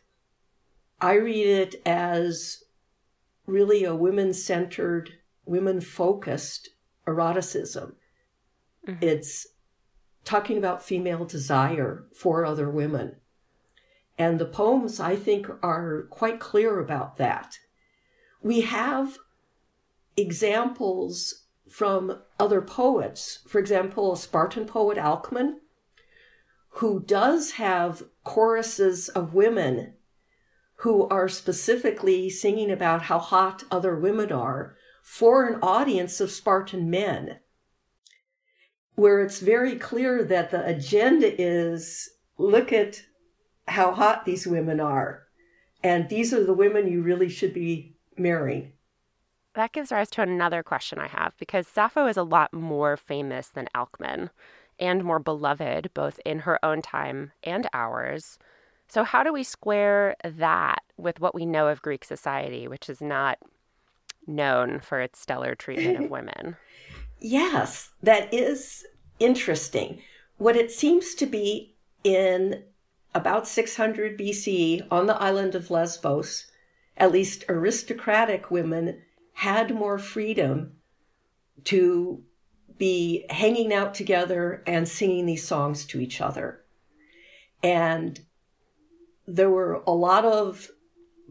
I 1.00 1.14
read 1.14 1.46
it 1.46 1.82
as 1.84 2.64
really 3.46 3.84
a 3.84 3.94
women 3.94 4.32
centered, 4.32 5.14
women 5.44 5.80
focused 5.80 6.70
eroticism. 7.06 7.96
Mm-hmm. 8.86 9.04
It's 9.04 9.46
talking 10.24 10.56
about 10.56 10.82
female 10.82 11.24
desire 11.24 12.04
for 12.14 12.44
other 12.44 12.68
women. 12.70 13.16
And 14.16 14.38
the 14.38 14.46
poems, 14.46 15.00
I 15.00 15.16
think, 15.16 15.48
are 15.62 16.02
quite 16.10 16.40
clear 16.40 16.78
about 16.78 17.16
that. 17.16 17.58
We 18.42 18.62
have 18.62 19.18
examples 20.16 21.44
from 21.68 22.22
other 22.38 22.60
poets. 22.60 23.40
For 23.48 23.58
example, 23.58 24.12
a 24.12 24.16
Spartan 24.16 24.66
poet, 24.66 24.96
Alcman, 24.96 25.56
who 26.78 27.00
does 27.00 27.52
have 27.52 28.04
choruses 28.22 29.08
of 29.08 29.34
women 29.34 29.94
who 30.78 31.08
are 31.08 31.28
specifically 31.28 32.28
singing 32.28 32.70
about 32.70 33.02
how 33.02 33.18
hot 33.18 33.64
other 33.70 33.96
women 33.96 34.32
are 34.32 34.76
for 35.02 35.46
an 35.46 35.58
audience 35.62 36.20
of 36.20 36.30
Spartan 36.30 36.90
men, 36.90 37.38
where 38.94 39.20
it's 39.20 39.40
very 39.40 39.76
clear 39.76 40.24
that 40.24 40.50
the 40.50 40.64
agenda 40.64 41.40
is 41.40 42.10
look 42.38 42.72
at 42.72 43.02
how 43.66 43.92
hot 43.92 44.24
these 44.24 44.46
women 44.46 44.80
are. 44.80 45.24
And 45.82 46.08
these 46.08 46.32
are 46.32 46.44
the 46.44 46.54
women 46.54 46.90
you 46.90 47.02
really 47.02 47.28
should 47.28 47.52
be 47.52 47.96
marrying. 48.16 48.72
That 49.54 49.72
gives 49.72 49.92
rise 49.92 50.10
to 50.10 50.22
another 50.22 50.62
question 50.62 50.98
I 50.98 51.08
have 51.08 51.34
because 51.38 51.68
Sappho 51.68 52.06
is 52.06 52.16
a 52.16 52.22
lot 52.22 52.52
more 52.52 52.96
famous 52.96 53.48
than 53.48 53.68
Alcman 53.74 54.30
and 54.80 55.04
more 55.04 55.20
beloved 55.20 55.90
both 55.94 56.18
in 56.24 56.40
her 56.40 56.62
own 56.64 56.82
time 56.82 57.32
and 57.42 57.68
ours. 57.72 58.38
So, 58.88 59.04
how 59.04 59.22
do 59.22 59.32
we 59.32 59.44
square 59.44 60.16
that 60.24 60.82
with 60.96 61.20
what 61.20 61.34
we 61.34 61.46
know 61.46 61.68
of 61.68 61.82
Greek 61.82 62.04
society, 62.04 62.66
which 62.68 62.90
is 62.90 63.00
not 63.00 63.38
known 64.26 64.80
for 64.80 65.00
its 65.00 65.20
stellar 65.20 65.54
treatment 65.54 66.04
of 66.04 66.10
women? 66.10 66.56
Yes, 67.24 67.90
that 68.02 68.32
is 68.32 68.84
interesting. 69.18 70.00
What 70.36 70.56
it 70.56 70.70
seems 70.70 71.14
to 71.14 71.26
be 71.26 71.74
in 72.04 72.64
about 73.14 73.48
600 73.48 74.18
BCE 74.18 74.86
on 74.90 75.06
the 75.06 75.20
island 75.20 75.54
of 75.54 75.70
Lesbos, 75.70 76.46
at 76.96 77.12
least 77.12 77.44
aristocratic 77.48 78.50
women 78.50 79.00
had 79.34 79.74
more 79.74 79.98
freedom 79.98 80.72
to 81.64 82.22
be 82.76 83.24
hanging 83.30 83.72
out 83.72 83.94
together 83.94 84.62
and 84.66 84.86
singing 84.86 85.24
these 85.26 85.46
songs 85.46 85.86
to 85.86 86.00
each 86.00 86.20
other. 86.20 86.60
And 87.62 88.20
there 89.26 89.50
were 89.50 89.82
a 89.86 89.92
lot 89.92 90.26
of 90.26 90.68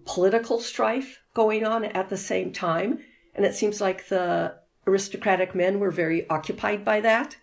political 0.06 0.60
strife 0.60 1.22
going 1.36 1.66
on 1.66 1.86
at 1.86 2.10
the 2.10 2.18
same 2.18 2.52
time. 2.52 3.00
And 3.36 3.46
it 3.46 3.54
seems 3.54 3.80
like 3.80 4.08
the 4.08 4.56
aristocratic 4.86 5.56
men 5.56 5.80
were 5.80 5.92
very 5.92 6.28
occupied 6.30 6.84
by 6.84 7.00
that. 7.02 7.38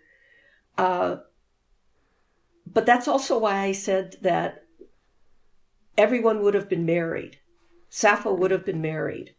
Uh, 0.76 1.16
but 2.66 2.86
that's 2.86 3.08
also 3.08 3.38
why 3.38 3.58
I 3.58 3.72
said 3.72 4.16
that 4.22 4.66
everyone 5.98 6.42
would 6.42 6.54
have 6.54 6.68
been 6.68 6.86
married. 6.86 7.38
Sappho 7.88 8.32
would 8.32 8.50
have 8.50 8.64
been 8.64 8.80
married. 8.80 9.34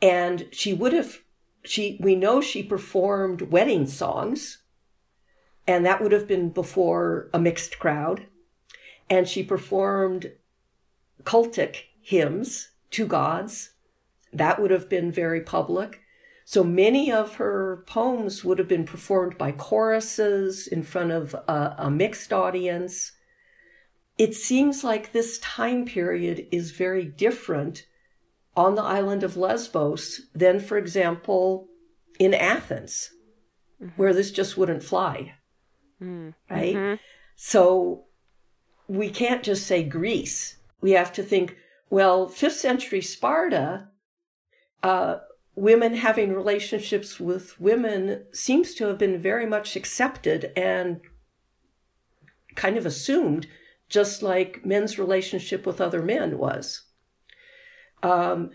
And 0.00 0.48
she 0.50 0.72
would 0.72 0.92
have, 0.92 1.18
she, 1.64 1.98
we 2.00 2.14
know 2.14 2.40
she 2.40 2.62
performed 2.62 3.52
wedding 3.52 3.86
songs, 3.86 4.62
and 5.66 5.86
that 5.86 6.02
would 6.02 6.12
have 6.12 6.26
been 6.26 6.48
before 6.48 7.28
a 7.32 7.38
mixed 7.38 7.78
crowd. 7.78 8.26
And 9.08 9.28
she 9.28 9.42
performed 9.42 10.32
cultic 11.22 11.84
hymns 12.00 12.70
to 12.90 13.06
gods. 13.06 13.70
That 14.32 14.60
would 14.60 14.70
have 14.70 14.88
been 14.88 15.12
very 15.12 15.40
public. 15.40 16.01
So 16.52 16.62
many 16.62 17.10
of 17.10 17.36
her 17.36 17.82
poems 17.86 18.44
would 18.44 18.58
have 18.58 18.68
been 18.68 18.84
performed 18.84 19.38
by 19.38 19.52
choruses 19.52 20.66
in 20.66 20.82
front 20.82 21.10
of 21.10 21.32
a, 21.32 21.76
a, 21.78 21.90
mixed 21.90 22.30
audience. 22.30 23.12
It 24.18 24.34
seems 24.34 24.84
like 24.84 25.12
this 25.12 25.38
time 25.38 25.86
period 25.86 26.46
is 26.52 26.72
very 26.72 27.06
different 27.06 27.86
on 28.54 28.74
the 28.74 28.82
island 28.82 29.22
of 29.22 29.34
Lesbos 29.34 30.28
than, 30.34 30.60
for 30.60 30.76
example, 30.76 31.68
in 32.18 32.34
Athens, 32.34 33.12
mm-hmm. 33.82 33.94
where 33.96 34.12
this 34.12 34.30
just 34.30 34.58
wouldn't 34.58 34.82
fly. 34.84 35.32
Mm-hmm. 36.02 36.54
Right? 36.54 36.76
Mm-hmm. 36.76 36.94
So 37.34 38.04
we 38.88 39.08
can't 39.08 39.42
just 39.42 39.66
say 39.66 39.84
Greece. 39.84 40.58
We 40.82 40.90
have 40.90 41.14
to 41.14 41.22
think, 41.22 41.56
well, 41.88 42.28
fifth 42.28 42.56
century 42.56 43.00
Sparta, 43.00 43.88
uh, 44.82 45.16
women 45.54 45.94
having 45.94 46.32
relationships 46.32 47.20
with 47.20 47.60
women 47.60 48.24
seems 48.32 48.74
to 48.74 48.86
have 48.86 48.98
been 48.98 49.20
very 49.20 49.46
much 49.46 49.76
accepted 49.76 50.52
and 50.56 51.00
kind 52.54 52.76
of 52.76 52.86
assumed, 52.86 53.46
just 53.88 54.22
like 54.22 54.64
men's 54.64 54.98
relationship 54.98 55.66
with 55.66 55.80
other 55.80 56.02
men 56.02 56.38
was. 56.38 56.82
Um, 58.02 58.50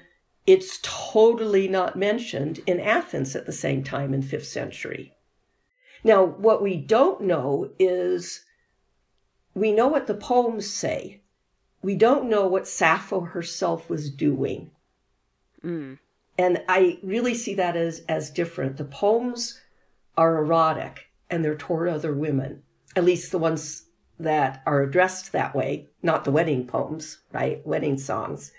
it's 0.46 0.80
totally 0.82 1.68
not 1.68 1.96
mentioned 1.96 2.62
in 2.66 2.80
Athens 2.80 3.36
at 3.36 3.46
the 3.46 3.52
same 3.52 3.84
time 3.84 4.14
in 4.14 4.22
fifth 4.22 4.48
century. 4.48 5.14
Now, 6.04 6.24
what 6.24 6.62
we 6.62 6.78
don't 6.78 7.22
know 7.22 7.72
is 7.80 8.46
we 9.54 9.72
know 9.72 9.88
what 9.88 10.08
the 10.08 10.14
poems 10.14 10.70
say. 10.70 11.22
We 11.82 11.96
don't 11.96 12.30
know 12.30 12.48
what 12.48 12.68
Sappho 12.68 13.22
herself 13.22 13.90
was 13.90 14.10
doing. 14.10 14.72
Mm. 15.64 16.00
And 16.38 16.64
I 16.68 17.00
really 17.02 17.34
see 17.34 17.56
that 17.56 17.76
as, 17.76 18.04
as 18.08 18.30
different. 18.30 18.78
The 18.78 18.86
poems 18.86 19.60
are 20.16 20.38
erotic 20.38 21.10
and 21.30 21.44
they're 21.44 21.56
toward 21.56 21.90
other 21.90 22.14
women, 22.14 22.64
at 22.96 23.04
least 23.04 23.32
the 23.32 23.40
ones 23.40 23.84
that 24.20 24.62
are 24.66 24.82
addressed 24.82 25.32
that 25.32 25.56
way, 25.56 25.90
not 26.02 26.24
the 26.24 26.32
wedding 26.32 26.66
poems, 26.66 27.20
right? 27.32 27.66
Wedding 27.66 27.98
songs. 27.98 28.52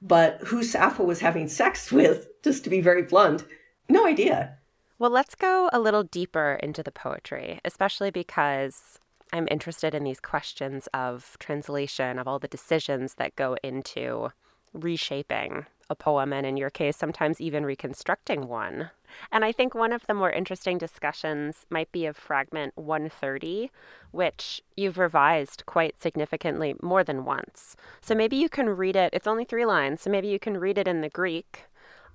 But 0.00 0.40
who 0.46 0.62
Sappho 0.62 1.04
was 1.04 1.20
having 1.20 1.48
sex 1.48 1.92
with, 1.92 2.28
just 2.42 2.64
to 2.64 2.70
be 2.70 2.80
very 2.80 3.02
blunt, 3.02 3.44
no 3.88 4.06
idea. 4.06 4.58
Well, 4.98 5.10
let's 5.10 5.34
go 5.34 5.68
a 5.72 5.80
little 5.80 6.04
deeper 6.04 6.58
into 6.62 6.82
the 6.82 6.92
poetry, 6.92 7.60
especially 7.64 8.10
because 8.10 8.98
I'm 9.32 9.48
interested 9.50 9.94
in 9.94 10.04
these 10.04 10.20
questions 10.20 10.88
of 10.94 11.36
translation, 11.40 12.18
of 12.18 12.28
all 12.28 12.38
the 12.38 12.48
decisions 12.48 13.14
that 13.14 13.34
go 13.34 13.56
into 13.62 14.30
reshaping 14.72 15.66
a 15.90 15.94
poem, 15.94 16.32
and 16.32 16.46
in 16.46 16.56
your 16.56 16.70
case, 16.70 16.96
sometimes 16.96 17.40
even 17.40 17.64
reconstructing 17.64 18.48
one. 18.48 18.90
And 19.30 19.44
I 19.44 19.52
think 19.52 19.74
one 19.74 19.92
of 19.92 20.06
the 20.06 20.14
more 20.14 20.30
interesting 20.30 20.78
discussions 20.78 21.66
might 21.70 21.92
be 21.92 22.06
of 22.06 22.16
fragment 22.16 22.72
130, 22.76 23.70
which 24.10 24.62
you've 24.76 24.98
revised 24.98 25.64
quite 25.66 26.00
significantly 26.00 26.74
more 26.82 27.04
than 27.04 27.24
once. 27.24 27.76
So 28.00 28.14
maybe 28.14 28.36
you 28.36 28.48
can 28.48 28.68
read 28.68 28.96
it, 28.96 29.10
it's 29.12 29.26
only 29.26 29.44
three 29.44 29.66
lines, 29.66 30.02
so 30.02 30.10
maybe 30.10 30.28
you 30.28 30.38
can 30.38 30.58
read 30.58 30.78
it 30.78 30.88
in 30.88 31.00
the 31.00 31.08
Greek 31.08 31.64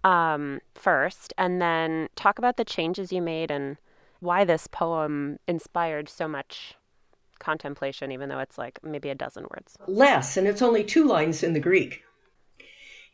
um, 0.04 0.62
first, 0.74 1.34
and 1.38 1.62
then 1.62 2.10
talk 2.16 2.38
about 2.40 2.58
the 2.58 2.66
changes 2.66 3.12
you 3.12 3.22
made 3.22 3.52
and 3.52 3.78
why 4.20 4.44
this 4.44 4.68
poem 4.68 5.38
inspired 5.48 6.10
so 6.10 6.28
much 6.28 6.76
contemplation, 7.40 8.12
even 8.12 8.30
though 8.30 8.40
it's 8.40 8.58
like 8.58 8.80
maybe 8.84 9.10
a 9.10 9.16
dozen 9.16 9.44
words. 9.44 9.78
Less, 9.88 10.38
and 10.38 10.48
it's 10.48 10.62
only 10.62 10.84
two 10.84 11.06
lines 11.06 11.44
in 11.44 11.54
the 11.54 11.60
Greek. 11.60 12.04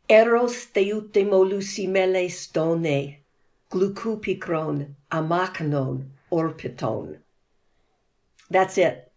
Eros 0.10 0.66
theute 0.66 1.14
molusimele 1.14 2.30
stone, 2.30 3.18
glukupikron, 3.72 4.96
amakanon, 5.12 6.10
orpiton. 6.32 7.20
That's 8.50 8.78
it. 8.78 9.12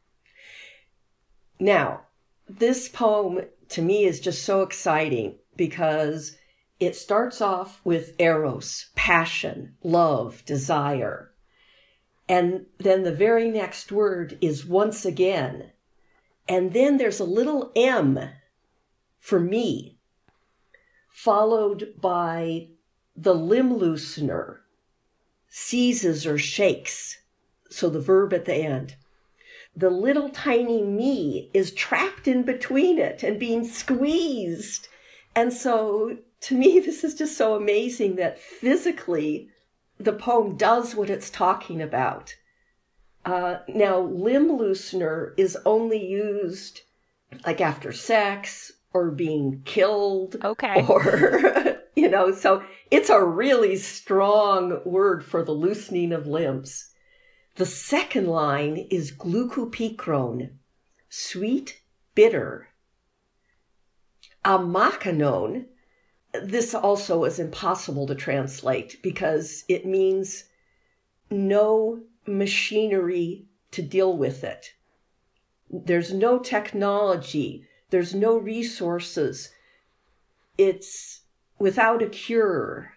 Now, 1.59 2.03
this 2.49 2.89
poem 2.89 3.41
to 3.71 3.83
me 3.83 4.05
is 4.05 4.21
just 4.21 4.45
so 4.45 4.63
exciting 4.63 5.37
because 5.57 6.37
it 6.79 6.95
starts 6.95 7.41
off 7.41 7.81
with 7.85 8.15
eros, 8.21 8.91
passion, 8.95 9.75
love, 9.83 10.45
desire. 10.45 11.33
And 12.29 12.67
then 12.79 13.03
the 13.03 13.13
very 13.13 13.51
next 13.51 13.91
word 13.91 14.37
is 14.41 14.67
once 14.67 15.05
again. 15.05 15.73
And 16.49 16.73
then 16.73 16.99
there's 16.99 17.21
a 17.21 17.25
little 17.25 17.73
M 17.75 18.21
for 19.19 19.41
me, 19.41 19.96
followed 21.17 21.95
by 21.99 22.69
the 23.17 23.35
limb 23.35 23.71
loosener, 23.71 24.59
seizes 25.49 26.27
or 26.27 26.37
shakes. 26.37 27.23
So 27.71 27.89
the 27.89 28.01
verb 28.01 28.35
at 28.35 28.45
the 28.45 28.55
end. 28.55 28.97
The 29.75 29.89
little 29.89 30.29
tiny 30.29 30.83
me 30.83 31.51
is 31.55 31.73
trapped 31.73 32.29
in 32.29 32.43
between 32.43 32.99
it 32.99 33.23
and 33.23 33.41
being 33.41 33.67
squeezed. 33.67 34.89
And 35.35 35.55
so 35.55 36.19
to 36.43 36.55
me, 36.55 36.81
this 36.85 37.03
is 37.03 37.15
just 37.15 37.39
so 37.39 37.55
amazing 37.55 38.17
that 38.17 38.39
physically 38.39 39.49
the 39.99 40.13
poem 40.13 40.59
does 40.59 40.95
what 40.95 41.09
it's 41.09 41.31
talking 41.31 41.81
about. 41.81 42.35
Uh, 43.25 43.61
now, 43.69 44.01
limb 44.01 44.51
loosener 44.51 45.33
is 45.39 45.57
only 45.65 46.07
used 46.07 46.83
like 47.47 47.63
after 47.63 47.91
sex 47.91 48.73
or 48.97 49.11
being 49.11 49.63
killed. 49.65 50.37
Okay. 50.43 50.85
Or, 50.89 51.79
you 51.97 52.09
know, 52.09 52.33
so 52.33 52.63
it's 52.91 53.11
a 53.11 53.23
really 53.23 53.77
strong 53.77 54.81
word 54.85 55.25
for 55.25 55.43
the 55.43 55.53
loosening 55.53 56.13
of 56.13 56.27
limbs. 56.27 56.91
The 57.57 57.67
second 57.67 58.27
line 58.27 58.87
is 58.91 59.17
glucopikron, 59.17 60.51
sweet, 61.09 61.81
bitter. 62.15 62.69
Amakanon 64.45 65.67
this 66.43 66.75
also 66.75 67.25
is 67.25 67.39
impossible 67.39 68.07
to 68.07 68.15
translate 68.15 69.01
because 69.03 69.65
it 69.69 69.87
means 69.87 70.45
no 71.31 72.01
machinery 72.27 73.47
to 73.73 73.83
deal 73.83 74.17
with 74.17 74.45
it. 74.45 74.73
There's 75.71 76.13
no 76.13 76.39
technology, 76.39 77.67
there's 77.91 78.15
no 78.15 78.37
resources. 78.37 79.51
It's 80.59 81.23
without 81.59 82.03
a 82.03 82.09
cure. 82.09 82.93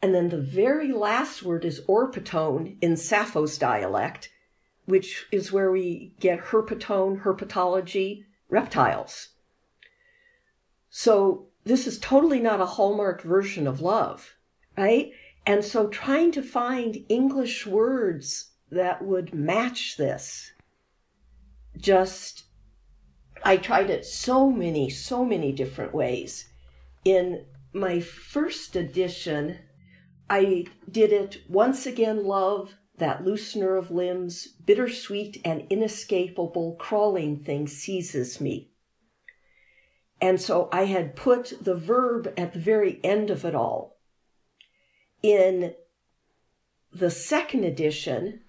And 0.00 0.14
then 0.14 0.28
the 0.28 0.40
very 0.40 0.92
last 0.92 1.42
word 1.42 1.64
is 1.64 1.80
orpitone 1.88 2.76
in 2.80 2.96
Sappho's 2.96 3.58
dialect, 3.58 4.30
which 4.84 5.26
is 5.32 5.52
where 5.52 5.70
we 5.70 6.12
get 6.20 6.46
herpetone, 6.46 7.22
herpetology, 7.22 8.24
reptiles. 8.48 9.30
So 10.90 11.48
this 11.64 11.86
is 11.86 11.98
totally 11.98 12.40
not 12.40 12.60
a 12.60 12.66
hallmark 12.66 13.22
version 13.22 13.66
of 13.66 13.80
love, 13.80 14.36
right? 14.76 15.12
And 15.46 15.64
so 15.64 15.88
trying 15.88 16.32
to 16.32 16.42
find 16.42 17.04
English 17.08 17.66
words 17.66 18.52
that 18.70 19.02
would 19.02 19.34
match 19.34 19.96
this, 19.96 20.52
just, 21.76 22.44
I 23.46 23.58
tried 23.58 23.90
it 23.90 24.06
so 24.06 24.50
many, 24.50 24.88
so 24.88 25.22
many 25.22 25.52
different 25.52 25.94
ways. 25.94 26.48
In 27.04 27.44
my 27.74 28.00
first 28.00 28.74
edition, 28.74 29.58
I 30.30 30.64
did 30.90 31.12
it 31.12 31.42
once 31.46 31.84
again, 31.84 32.24
love, 32.24 32.74
that 32.96 33.22
loosener 33.22 33.76
of 33.76 33.90
limbs, 33.90 34.46
bittersweet 34.46 35.42
and 35.44 35.66
inescapable 35.68 36.76
crawling 36.76 37.44
thing 37.44 37.66
seizes 37.68 38.40
me. 38.40 38.70
And 40.22 40.40
so 40.40 40.70
I 40.72 40.84
had 40.84 41.14
put 41.14 41.52
the 41.60 41.74
verb 41.74 42.32
at 42.38 42.54
the 42.54 42.60
very 42.60 42.98
end 43.04 43.28
of 43.28 43.44
it 43.44 43.54
all. 43.54 43.98
In 45.22 45.74
the 46.92 47.10
second 47.10 47.64
edition, 47.64 48.40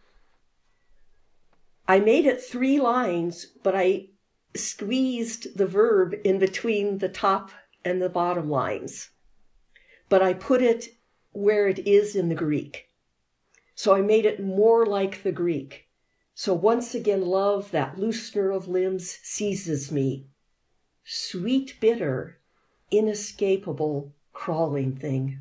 I 1.87 1.99
made 1.99 2.25
it 2.25 2.41
three 2.41 2.79
lines, 2.79 3.47
but 3.61 3.75
I 3.75 4.09
squeezed 4.57 5.57
the 5.57 5.67
verb 5.67 6.13
in 6.23 6.39
between 6.39 6.99
the 6.99 7.09
top 7.09 7.51
and 7.83 8.01
the 8.01 8.09
bottom 8.09 8.49
lines. 8.49 9.09
But 10.09 10.21
I 10.21 10.33
put 10.33 10.61
it 10.61 10.89
where 11.31 11.67
it 11.67 11.79
is 11.87 12.15
in 12.15 12.29
the 12.29 12.35
Greek. 12.35 12.89
So 13.75 13.93
I 13.93 14.01
made 14.01 14.25
it 14.25 14.43
more 14.43 14.85
like 14.85 15.23
the 15.23 15.31
Greek. 15.31 15.87
So 16.33 16.53
once 16.53 16.95
again, 16.95 17.21
love, 17.21 17.71
that 17.71 17.97
loosener 17.97 18.55
of 18.55 18.67
limbs, 18.67 19.19
seizes 19.23 19.91
me 19.91 20.27
sweet, 21.05 21.75
bitter, 21.79 22.39
inescapable, 22.91 24.15
crawling 24.33 24.95
thing. 24.95 25.39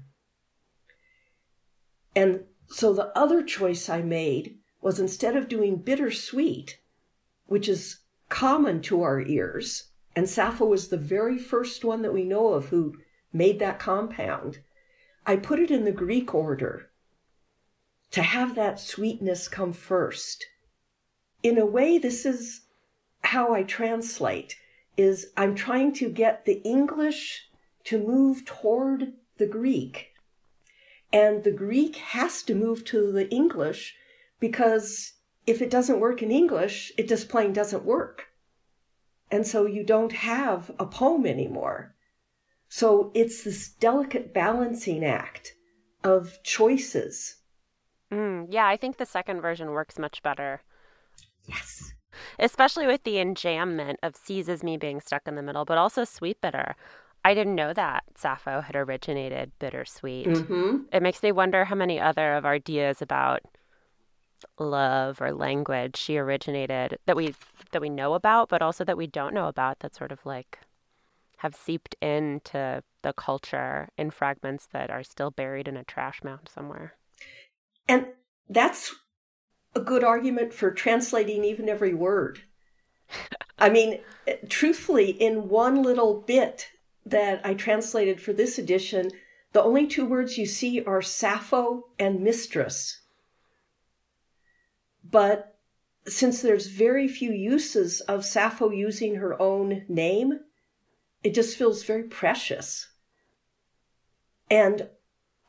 And 2.15 2.45
so 2.69 2.93
the 2.93 3.17
other 3.19 3.43
choice 3.43 3.89
I 3.89 4.03
made 4.03 4.59
was 4.81 5.01
instead 5.01 5.37
of 5.37 5.49
doing 5.49 5.77
bittersweet, 5.77 6.79
which 7.47 7.69
is 7.69 8.01
common 8.29 8.81
to 8.83 9.03
our 9.03 9.21
ears, 9.21 9.89
and 10.17 10.29
Sappho 10.29 10.65
was 10.67 10.89
the 10.89 10.97
very 10.97 11.39
first 11.39 11.85
one 11.85 12.03
that 12.03 12.15
we 12.15 12.25
know 12.25 12.49
of 12.49 12.69
who 12.69 12.97
made 13.33 13.59
that 13.59 13.79
compound, 13.79 14.61
I 15.27 15.37
put 15.37 15.59
it 15.59 15.71
in 15.71 15.85
the 15.85 15.93
Greek 15.93 16.35
order 16.35 16.91
to 18.13 18.23
have 18.23 18.55
that 18.55 18.79
sweetness 18.79 19.49
come 19.49 19.73
first. 19.73 20.47
In 21.43 21.59
a 21.59 21.67
way, 21.67 21.99
this 21.99 22.25
is 22.25 22.61
how 23.23 23.53
I 23.53 23.65
translate 23.65 24.57
is 24.97 25.33
I'm 25.37 25.55
trying 25.55 25.93
to 25.95 26.09
get 26.09 26.45
the 26.45 26.63
English 26.63 27.49
to 27.85 27.99
move 27.99 28.45
toward 28.45 29.15
the 29.39 29.47
Greek. 29.47 30.13
And 31.13 31.43
the 31.43 31.51
Greek 31.51 31.97
has 31.97 32.43
to 32.45 32.55
move 32.55 32.85
to 32.87 33.11
the 33.11 33.29
English 33.31 33.97
because 34.39 35.15
if 35.47 35.61
it 35.61 35.71
doesn't 35.71 36.01
work 36.01 36.23
in 36.23 36.31
English, 36.31 36.93
it 36.97 37.09
just 37.09 37.29
plain 37.29 37.53
doesn't 37.53 37.85
work. 37.85 38.29
And 39.31 39.47
so 39.47 39.67
you 39.67 39.85
don't 39.85 40.13
have 40.13 40.71
a 40.79 40.87
poem 40.87 41.27
anymore. 41.27 41.95
So 42.69 43.11
it's 43.15 43.45
this 43.45 43.69
delicate 43.69 44.33
balancing 44.35 45.05
act 45.05 45.55
of 46.03 46.39
choices. 46.43 47.37
Mm, 48.13 48.47
yeah, 48.51 48.67
I 48.67 48.77
think 48.77 48.97
the 48.97 49.07
second 49.07 49.41
version 49.41 49.71
works 49.71 49.99
much 49.99 50.23
better. 50.23 50.63
Yes 51.49 51.95
especially 52.39 52.87
with 52.87 53.05
the 53.05 53.17
enjambment 53.17 53.97
of 54.03 54.17
seizes 54.17 54.63
me 54.63 54.77
being 54.77 55.01
stuck 55.01 55.27
in 55.27 55.35
the 55.35 55.43
middle, 55.43 55.65
but 55.65 55.79
also 55.79 56.05
sweet 56.05 56.41
bitter. 56.41 56.77
I 57.25 57.35
didn't 57.35 57.55
know 57.55 57.73
that 57.73 58.05
Sappho 58.17 58.61
had 58.61 58.77
originated 58.77 59.53
bittersweet. 59.59 60.27
Mm-hmm. 60.27 60.77
It 60.93 61.03
makes 61.03 61.23
me 61.23 61.33
wonder 61.33 61.65
how 61.65 61.75
many 61.75 61.99
other 61.99 62.35
of 62.35 62.45
our 62.45 62.55
ideas 62.55 63.01
about 63.01 63.41
love 64.59 65.21
or 65.21 65.33
language 65.33 65.97
she 65.97 66.19
originated 66.19 66.99
that 67.07 67.17
we 67.17 67.35
that 67.73 67.83
we 67.83 67.91
know 67.91 68.15
about, 68.15 68.49
but 68.49 68.63
also 68.63 68.85
that 68.85 68.97
we 68.97 69.07
don't 69.07 69.35
know 69.35 69.49
about 69.49 69.81
that 69.81 69.95
sort 69.95 70.13
of 70.13 70.25
like 70.25 70.61
have 71.39 71.55
seeped 71.55 71.95
into 72.01 72.83
the 73.03 73.13
culture 73.13 73.89
in 73.99 74.11
fragments 74.11 74.67
that 74.73 74.91
are 74.91 75.03
still 75.03 75.31
buried 75.31 75.69
in 75.69 75.77
a 75.77 75.85
trash 75.85 76.23
mound 76.23 76.49
somewhere. 76.53 76.95
And 77.89 78.07
that's 78.49 78.95
a 79.75 79.81
good 79.81 80.05
argument 80.05 80.55
for 80.55 80.71
translating 80.71 81.45
even 81.45 81.69
every 81.69 81.95
word. 81.95 82.43
I 83.59 83.69
mean, 83.69 84.01
truthfully, 84.49 85.11
in 85.11 85.49
one 85.49 85.83
little 85.83 86.21
bit 86.21 86.69
that 87.05 87.41
I 87.45 87.55
translated 87.55 88.21
for 88.21 88.33
this 88.33 88.59
edition, 88.59 89.11
the 89.53 89.63
only 89.63 89.87
two 89.87 90.05
words 90.05 90.39
you 90.39 90.47
see 90.47 90.83
are 90.83 91.03
Sappho 91.03 91.85
and 91.99 92.21
mistress. 92.21 93.01
But 95.09 95.57
since 96.07 96.43
there's 96.43 96.67
very 96.67 97.09
few 97.09 97.33
uses 97.33 98.01
of 98.03 98.25
Sappho 98.25 98.71
using 98.71 99.17
her 99.17 99.41
own 99.41 99.85
name, 99.89 100.41
it 101.23 101.35
just 101.35 101.57
feels 101.57 101.83
very 101.85 102.05
precious. 102.05 102.89
And 104.51 104.89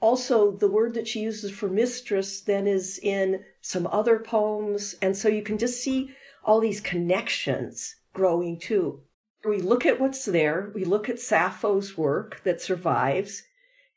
also, 0.01 0.51
the 0.51 0.69
word 0.69 0.93
that 0.93 1.07
she 1.07 1.21
uses 1.21 1.51
for 1.51 1.67
mistress 1.67 2.41
then 2.41 2.67
is 2.67 2.99
in 3.01 3.43
some 3.61 3.87
other 3.87 4.19
poems. 4.19 4.95
And 5.01 5.17
so 5.17 5.27
you 5.29 5.41
can 5.41 5.57
just 5.57 5.81
see 5.81 6.11
all 6.43 6.59
these 6.59 6.81
connections 6.81 7.95
growing 8.13 8.59
too. 8.59 9.01
We 9.43 9.61
look 9.61 9.85
at 9.85 9.99
what's 9.99 10.25
there, 10.25 10.71
we 10.73 10.85
look 10.85 11.09
at 11.09 11.19
Sappho's 11.19 11.97
work 11.97 12.41
that 12.43 12.61
survives, 12.61 13.43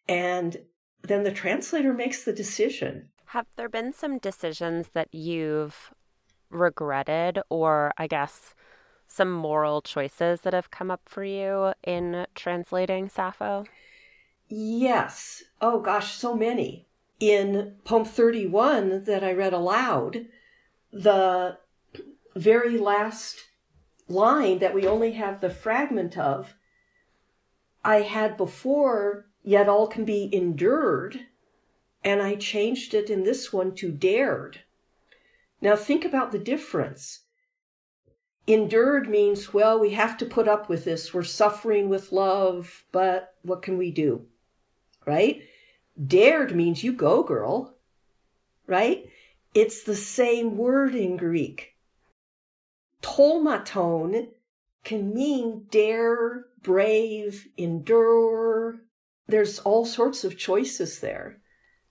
And 0.08 0.58
then 1.02 1.24
the 1.24 1.32
translator 1.32 1.92
makes 1.92 2.24
the 2.24 2.32
decision. 2.32 3.10
Have 3.32 3.46
there 3.56 3.68
been 3.68 3.92
some 3.92 4.16
decisions 4.16 4.88
that 4.94 5.14
you've 5.14 5.92
regretted, 6.48 7.40
or 7.50 7.92
I 7.98 8.06
guess 8.06 8.54
some 9.06 9.30
moral 9.30 9.82
choices 9.82 10.40
that 10.40 10.54
have 10.54 10.70
come 10.70 10.90
up 10.90 11.02
for 11.04 11.22
you 11.22 11.74
in 11.84 12.26
translating 12.34 13.10
Sappho? 13.10 13.66
Yes. 14.48 15.42
Oh 15.60 15.80
gosh, 15.80 16.14
so 16.14 16.34
many. 16.34 16.86
In 17.20 17.74
poem 17.84 18.06
31 18.06 19.04
that 19.04 19.22
I 19.22 19.32
read 19.32 19.52
aloud, 19.52 20.24
the 20.90 21.58
very 22.34 22.78
last 22.78 23.44
line 24.08 24.58
that 24.60 24.72
we 24.72 24.86
only 24.86 25.12
have 25.12 25.42
the 25.42 25.50
fragment 25.50 26.16
of, 26.16 26.54
I 27.84 28.00
had 28.00 28.38
before, 28.38 29.26
yet 29.42 29.68
all 29.68 29.86
can 29.86 30.06
be 30.06 30.30
endured, 30.32 31.26
and 32.04 32.22
I 32.22 32.36
changed 32.36 32.94
it 32.94 33.10
in 33.10 33.24
this 33.24 33.52
one 33.52 33.74
to 33.76 33.90
dared. 33.90 34.60
Now 35.60 35.76
think 35.76 36.04
about 36.04 36.32
the 36.32 36.38
difference. 36.38 37.20
Endured 38.46 39.08
means, 39.08 39.52
well, 39.52 39.78
we 39.78 39.90
have 39.90 40.16
to 40.18 40.24
put 40.24 40.48
up 40.48 40.68
with 40.68 40.84
this. 40.84 41.12
We're 41.12 41.22
suffering 41.22 41.88
with 41.88 42.12
love, 42.12 42.84
but 42.92 43.34
what 43.42 43.62
can 43.62 43.76
we 43.76 43.90
do? 43.90 44.26
Right? 45.06 45.42
Dared 46.02 46.54
means 46.54 46.82
you 46.82 46.92
go, 46.92 47.22
girl. 47.22 47.74
Right? 48.66 49.10
It's 49.54 49.82
the 49.82 49.96
same 49.96 50.56
word 50.56 50.94
in 50.94 51.16
Greek. 51.16 51.74
Tolmaton 53.02 54.28
can 54.84 55.12
mean 55.12 55.66
dare, 55.70 56.46
brave, 56.62 57.48
endure. 57.56 58.80
There's 59.26 59.58
all 59.58 59.84
sorts 59.84 60.24
of 60.24 60.38
choices 60.38 61.00
there. 61.00 61.37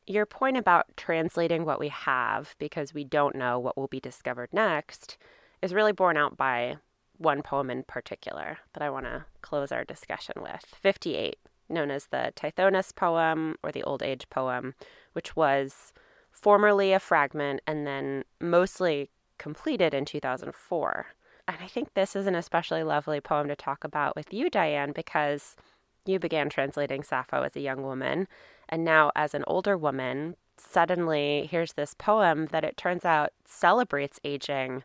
Your 0.08 0.26
point 0.26 0.56
about 0.56 0.96
translating 0.96 1.65
what 1.65 1.82
we 1.82 1.89
have 1.89 2.56
because 2.60 2.93
we 2.93 3.04
don't 3.04 3.36
know 3.36 3.60
what 3.60 3.76
will 3.76 3.89
be 3.89 4.00
discovered 4.00 4.50
next 4.54 5.17
is 5.62 5.74
really 5.74 5.91
borne 5.91 6.15
out 6.15 6.38
by 6.38 6.78
one 7.17 7.41
poem 7.41 7.70
in 7.70 7.84
particular 7.84 8.60
that 8.74 8.82
I 8.82 8.89
want 8.89 9.06
to 9.06 9.26
close 9.41 9.70
our 9.70 9.84
discussion 9.84 10.36
with 10.41 10.63
58, 10.82 11.38
known 11.67 11.91
as 11.91 12.06
the 12.08 12.32
Tithonus 12.38 12.96
poem 12.96 13.58
or 13.62 13.74
the 13.74 13.84
Old 13.84 14.02
Age 14.02 14.30
poem, 14.30 14.76
which 15.12 15.36
was 15.36 15.91
formerly 16.32 16.93
a 16.93 17.00
fragment 17.00 17.60
and 17.67 17.86
then 17.86 18.24
mostly 18.39 19.10
completed 19.38 19.93
in 19.93 20.06
2004. 20.06 21.08
And 21.50 21.58
I 21.62 21.67
think 21.67 21.93
this 21.93 22.15
is 22.15 22.28
an 22.28 22.36
especially 22.36 22.84
lovely 22.84 23.20
poem 23.20 23.50
to 23.50 23.58
talk 23.58 23.84
about 23.84 24.15
with 24.15 24.32
you, 24.32 24.50
Diane, 24.50 24.93
because 24.93 25.58
you 26.06 26.17
began 26.17 26.50
translating 26.50 27.04
Sappho 27.04 27.41
as 27.41 27.58
a 27.58 27.62
young 27.62 27.84
woman, 27.84 28.28
and 28.69 28.84
now 28.84 29.12
as 29.15 29.34
an 29.34 29.43
older 29.47 29.77
woman, 29.77 30.36
suddenly 30.58 31.47
here's 31.49 31.73
this 31.73 31.93
poem 31.93 32.47
that 32.47 32.63
it 32.63 32.77
turns 32.77 33.06
out 33.06 33.34
celebrates 33.45 34.19
aging 34.23 34.84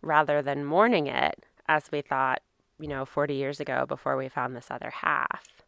rather 0.00 0.42
than 0.42 0.64
mourning 0.64 1.06
it, 1.06 1.44
as 1.68 1.90
we 1.92 2.02
thought, 2.02 2.42
you 2.78 2.88
know, 2.88 3.04
40 3.04 3.34
years 3.34 3.60
ago 3.60 3.86
before 3.86 4.16
we 4.16 4.28
found 4.28 4.56
this 4.56 4.70
other 4.70 4.90
half. 4.90 5.62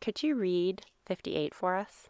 Could 0.00 0.22
you 0.22 0.34
read 0.34 0.82
58 1.06 1.54
for 1.54 1.76
us? 1.76 2.08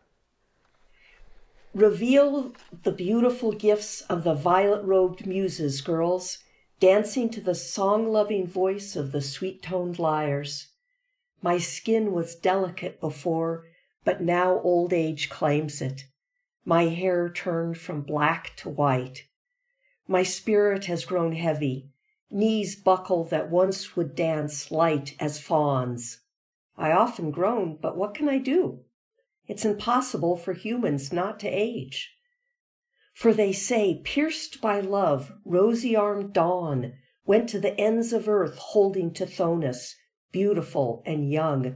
Reveal 1.74 2.54
the 2.85 2.92
beautiful 2.92 3.52
gifts 3.52 4.00
of 4.02 4.24
the 4.24 4.35
violet 4.35 4.82
robed 4.85 5.26
muses, 5.26 5.80
girls, 5.82 6.38
dancing 6.80 7.28
to 7.30 7.40
the 7.40 7.54
song 7.54 8.11
loving 8.11 8.46
voice 8.46 8.96
of 8.96 9.12
the 9.12 9.20
sweet 9.20 9.62
toned 9.62 9.98
lyres. 9.98 10.68
My 11.42 11.59
skin 11.59 12.12
was 12.12 12.35
delicate 12.35 13.00
before, 13.00 13.66
but 14.06 14.22
now 14.22 14.60
old 14.60 14.92
age 14.92 15.28
claims 15.28 15.82
it. 15.82 16.04
My 16.64 16.84
hair 16.84 17.28
turned 17.28 17.76
from 17.76 18.02
black 18.02 18.54
to 18.58 18.70
white. 18.70 19.24
My 20.06 20.22
spirit 20.22 20.84
has 20.84 21.04
grown 21.04 21.32
heavy, 21.32 21.90
knees 22.30 22.76
buckle 22.76 23.24
that 23.24 23.50
once 23.50 23.96
would 23.96 24.14
dance 24.14 24.70
light 24.70 25.16
as 25.18 25.40
fawns. 25.40 26.20
I 26.78 26.92
often 26.92 27.32
groan, 27.32 27.78
but 27.82 27.96
what 27.96 28.14
can 28.14 28.28
I 28.28 28.38
do? 28.38 28.84
It's 29.48 29.64
impossible 29.64 30.36
for 30.36 30.52
humans 30.52 31.12
not 31.12 31.40
to 31.40 31.48
age. 31.48 32.12
For 33.12 33.34
they 33.34 33.52
say, 33.52 34.02
pierced 34.04 34.60
by 34.60 34.78
love, 34.78 35.32
rosy 35.44 35.96
armed 35.96 36.32
dawn 36.32 36.92
went 37.24 37.48
to 37.48 37.58
the 37.58 37.76
ends 37.80 38.12
of 38.12 38.28
earth 38.28 38.56
holding 38.56 39.12
Tithonus, 39.12 39.96
beautiful 40.30 41.02
and 41.04 41.28
young. 41.28 41.74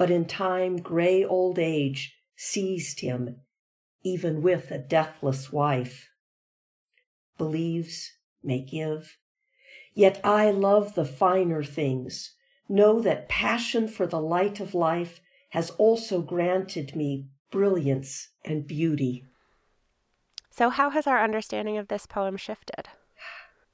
But 0.00 0.10
in 0.10 0.24
time, 0.24 0.78
gray 0.78 1.22
old 1.26 1.58
age 1.58 2.16
seized 2.34 3.00
him, 3.00 3.36
even 4.02 4.40
with 4.40 4.70
a 4.70 4.78
deathless 4.78 5.52
wife. 5.52 6.08
Believes 7.36 8.10
may 8.42 8.62
give. 8.62 9.18
Yet 9.92 10.18
I 10.24 10.52
love 10.52 10.94
the 10.94 11.04
finer 11.04 11.62
things. 11.62 12.32
Know 12.66 13.02
that 13.02 13.28
passion 13.28 13.88
for 13.88 14.06
the 14.06 14.22
light 14.22 14.58
of 14.58 14.74
life 14.74 15.20
has 15.50 15.68
also 15.72 16.22
granted 16.22 16.96
me 16.96 17.26
brilliance 17.50 18.28
and 18.42 18.66
beauty. 18.66 19.26
So, 20.48 20.70
how 20.70 20.88
has 20.88 21.06
our 21.06 21.22
understanding 21.22 21.76
of 21.76 21.88
this 21.88 22.06
poem 22.06 22.38
shifted? 22.38 22.88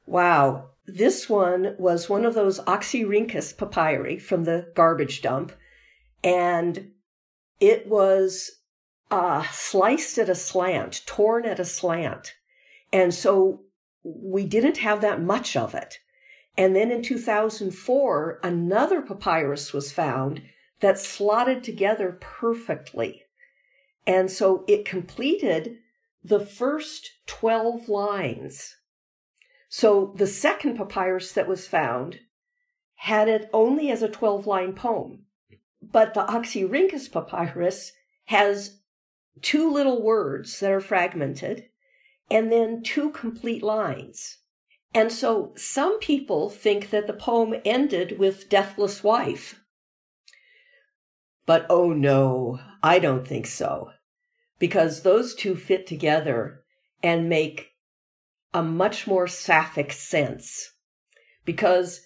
Wow. 0.06 0.70
This 0.86 1.28
one 1.28 1.76
was 1.78 2.08
one 2.08 2.24
of 2.24 2.34
those 2.34 2.58
Oxyrhynchus 2.62 3.56
papyri 3.56 4.18
from 4.18 4.42
the 4.42 4.72
garbage 4.74 5.22
dump, 5.22 5.52
and 6.26 6.90
it 7.60 7.86
was 7.86 8.50
uh, 9.12 9.44
sliced 9.52 10.18
at 10.18 10.28
a 10.28 10.34
slant, 10.34 11.02
torn 11.06 11.46
at 11.46 11.60
a 11.60 11.64
slant. 11.64 12.34
And 12.92 13.14
so 13.14 13.62
we 14.02 14.44
didn't 14.44 14.78
have 14.78 15.00
that 15.02 15.22
much 15.22 15.56
of 15.56 15.72
it. 15.72 16.00
And 16.58 16.74
then 16.74 16.90
in 16.90 17.02
2004, 17.02 18.40
another 18.42 19.02
papyrus 19.02 19.72
was 19.72 19.92
found 19.92 20.42
that 20.80 20.98
slotted 20.98 21.62
together 21.62 22.18
perfectly. 22.20 23.22
And 24.04 24.28
so 24.28 24.64
it 24.66 24.84
completed 24.84 25.78
the 26.24 26.40
first 26.40 27.12
12 27.26 27.88
lines. 27.88 28.74
So 29.68 30.12
the 30.16 30.26
second 30.26 30.76
papyrus 30.76 31.32
that 31.32 31.46
was 31.46 31.68
found 31.68 32.18
had 32.96 33.28
it 33.28 33.48
only 33.52 33.90
as 33.90 34.02
a 34.02 34.08
12 34.08 34.46
line 34.46 34.72
poem. 34.72 35.25
But 35.82 36.14
the 36.14 36.24
Oxyrhynchus 36.24 37.10
papyrus 37.10 37.92
has 38.26 38.80
two 39.42 39.70
little 39.70 40.02
words 40.02 40.58
that 40.60 40.72
are 40.72 40.80
fragmented 40.80 41.68
and 42.30 42.50
then 42.50 42.82
two 42.82 43.10
complete 43.10 43.62
lines. 43.62 44.38
And 44.94 45.12
so 45.12 45.52
some 45.56 45.98
people 46.00 46.48
think 46.48 46.90
that 46.90 47.06
the 47.06 47.12
poem 47.12 47.54
ended 47.64 48.18
with 48.18 48.48
Deathless 48.48 49.04
Wife. 49.04 49.60
But 51.44 51.66
oh 51.68 51.92
no, 51.92 52.58
I 52.82 52.98
don't 52.98 53.26
think 53.26 53.46
so. 53.46 53.90
Because 54.58 55.02
those 55.02 55.34
two 55.34 55.54
fit 55.54 55.86
together 55.86 56.64
and 57.02 57.28
make 57.28 57.72
a 58.54 58.62
much 58.62 59.06
more 59.06 59.28
sapphic 59.28 59.92
sense. 59.92 60.72
Because 61.44 62.00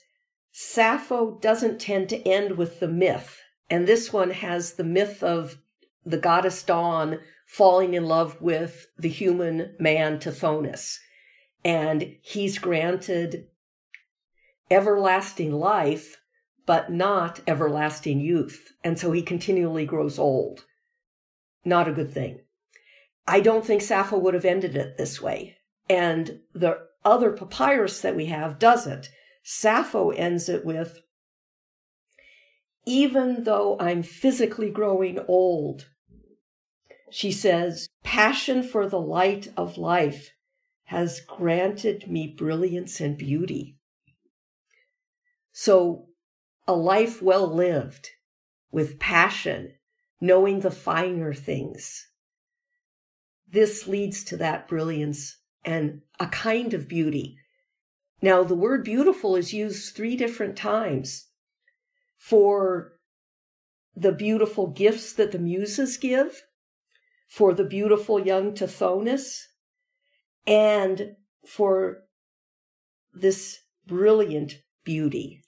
Sappho 0.53 1.39
doesn't 1.39 1.81
tend 1.81 2.09
to 2.09 2.29
end 2.29 2.59
with 2.59 2.81
the 2.81 2.89
myth, 2.89 3.40
and 3.71 3.87
this 3.87 4.13
one 4.13 4.31
has 4.31 4.75
the 4.75 4.85
myth 4.85 5.23
of 5.23 5.59
the 6.05 6.19
goddess 6.19 6.63
Dawn 6.63 7.21
falling 7.47 7.95
in 7.95 8.05
love 8.05 8.41
with 8.41 8.87
the 8.99 9.09
human 9.09 9.75
man 9.79 10.19
Tithonus. 10.19 10.99
And 11.65 12.17
he's 12.23 12.59
granted 12.59 13.47
everlasting 14.71 15.53
life 15.53 16.17
but 16.67 16.93
not 16.93 17.41
everlasting 17.49 18.21
youth. 18.21 18.73
And 18.85 18.99
so 18.99 19.11
he 19.11 19.23
continually 19.23 19.85
grows 19.85 20.19
old. 20.19 20.67
Not 21.65 21.89
a 21.89 21.93
good 21.93 22.13
thing. 22.13 22.41
I 23.27 23.41
don't 23.41 23.65
think 23.65 23.83
Sappho 23.83 24.19
would 24.19 24.35
have 24.35 24.45
ended 24.45 24.77
it 24.77 24.97
this 24.97 25.21
way. 25.21 25.57
And 25.89 26.41
the 26.55 26.79
other 27.05 27.33
papyrus 27.33 28.01
that 28.03 28.15
we 28.15 28.27
have 28.27 28.59
doesn't. 28.59 29.11
Sappho 29.43 30.11
ends 30.11 30.49
it 30.49 30.65
with 30.65 31.01
Even 32.91 33.45
though 33.45 33.77
I'm 33.79 34.03
physically 34.03 34.69
growing 34.69 35.21
old, 35.29 35.91
she 37.09 37.31
says, 37.31 37.89
passion 38.03 38.65
for 38.65 38.89
the 38.89 38.99
light 38.99 39.47
of 39.57 39.79
life 39.79 40.33
has 40.87 41.21
granted 41.21 42.11
me 42.11 42.27
brilliance 42.27 43.01
and 43.01 43.17
beauty. 43.17 43.77
So 45.53 46.09
a 46.67 46.73
life 46.73 47.23
well 47.23 47.47
lived 47.47 48.11
with 48.73 48.99
passion, 48.99 49.75
knowing 50.21 50.59
the 50.59 50.73
finer 50.73 51.33
things. 51.33 52.09
This 53.49 53.87
leads 53.87 54.25
to 54.25 54.37
that 54.39 54.67
brilliance 54.67 55.39
and 55.65 56.01
a 56.19 56.27
kind 56.27 56.75
of 56.75 56.89
beauty. 56.89 57.37
Now, 58.21 58.43
the 58.43 58.57
word 58.57 58.83
beautiful 58.83 59.37
is 59.37 59.55
used 59.55 59.95
three 59.95 60.17
different 60.17 60.57
times 60.57 61.29
for 62.21 62.93
the 63.97 64.13
beautiful 64.13 64.67
gifts 64.67 65.15
that 65.15 65.33
the 65.33 65.39
muses 65.39 65.97
give 65.97 66.43
for 67.27 67.55
the 67.55 67.65
beautiful 67.65 68.21
young 68.21 68.53
Tithonus 68.53 69.47
and 70.47 71.17
for 71.47 72.03
this 73.15 73.61
brilliant 73.87 74.61
beauty. 74.85 75.43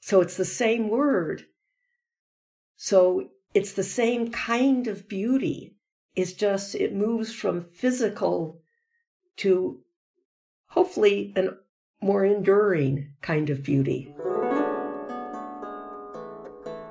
So 0.00 0.20
it's 0.20 0.36
the 0.36 0.44
same 0.44 0.88
word. 0.88 1.44
So 2.76 3.28
it's 3.54 3.72
the 3.72 3.84
same 3.84 4.32
kind 4.32 4.88
of 4.88 5.08
beauty. 5.08 5.76
It's 6.16 6.32
just, 6.32 6.74
it 6.74 6.92
moves 6.92 7.32
from 7.32 7.60
physical 7.62 8.60
to 9.36 9.80
hopefully 10.68 11.32
a 11.36 11.50
more 12.04 12.24
enduring 12.24 13.12
kind 13.22 13.50
of 13.50 13.62
beauty. 13.62 14.12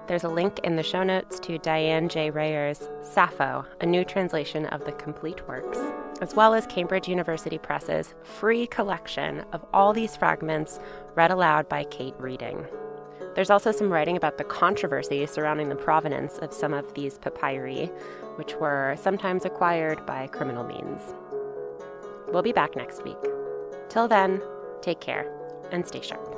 There's 0.10 0.24
a 0.24 0.28
link 0.28 0.62
in 0.64 0.76
the 0.76 0.82
show 0.82 1.04
notes 1.04 1.40
to 1.42 1.60
Diane 1.60 2.10
J. 2.10 2.32
Rayor's 2.32 2.90
Sappho, 3.04 3.64
a 3.80 3.86
new 3.86 4.04
translation 4.04 4.66
of 4.66 4.84
the 4.84 4.92
complete 4.94 5.48
works, 5.48 5.78
as 6.20 6.34
well 6.34 6.56
as 6.56 6.66
Cambridge 6.66 7.08
University 7.08 7.60
Press's 7.60 8.16
free 8.24 8.66
collection 8.66 9.46
of 9.54 9.64
all 9.72 9.94
these 9.94 10.16
fragments 10.16 10.80
read 11.14 11.30
aloud 11.30 11.70
by 11.70 11.84
Kate 11.84 12.16
Reading. 12.18 12.66
There's 13.36 13.52
also 13.52 13.72
some 13.72 13.94
writing 13.94 14.18
about 14.18 14.40
the 14.40 14.46
controversy 14.46 15.28
surrounding 15.28 15.70
the 15.70 15.76
provenance 15.76 16.40
of 16.40 16.54
some 16.54 16.74
of 16.74 16.92
these 16.96 17.20
papyri, 17.20 17.92
which 18.38 18.56
were 18.56 18.96
sometimes 19.00 19.46
acquired 19.46 20.04
by 20.08 20.26
criminal 20.26 20.64
means. 20.64 21.14
We'll 22.30 22.42
be 22.42 22.52
back 22.52 22.76
next 22.76 23.04
week. 23.04 23.24
Till 23.90 24.08
then, 24.08 24.42
take 24.82 25.02
care 25.02 25.32
and 25.72 25.88
stay 25.88 26.02
sharp. 26.02 26.29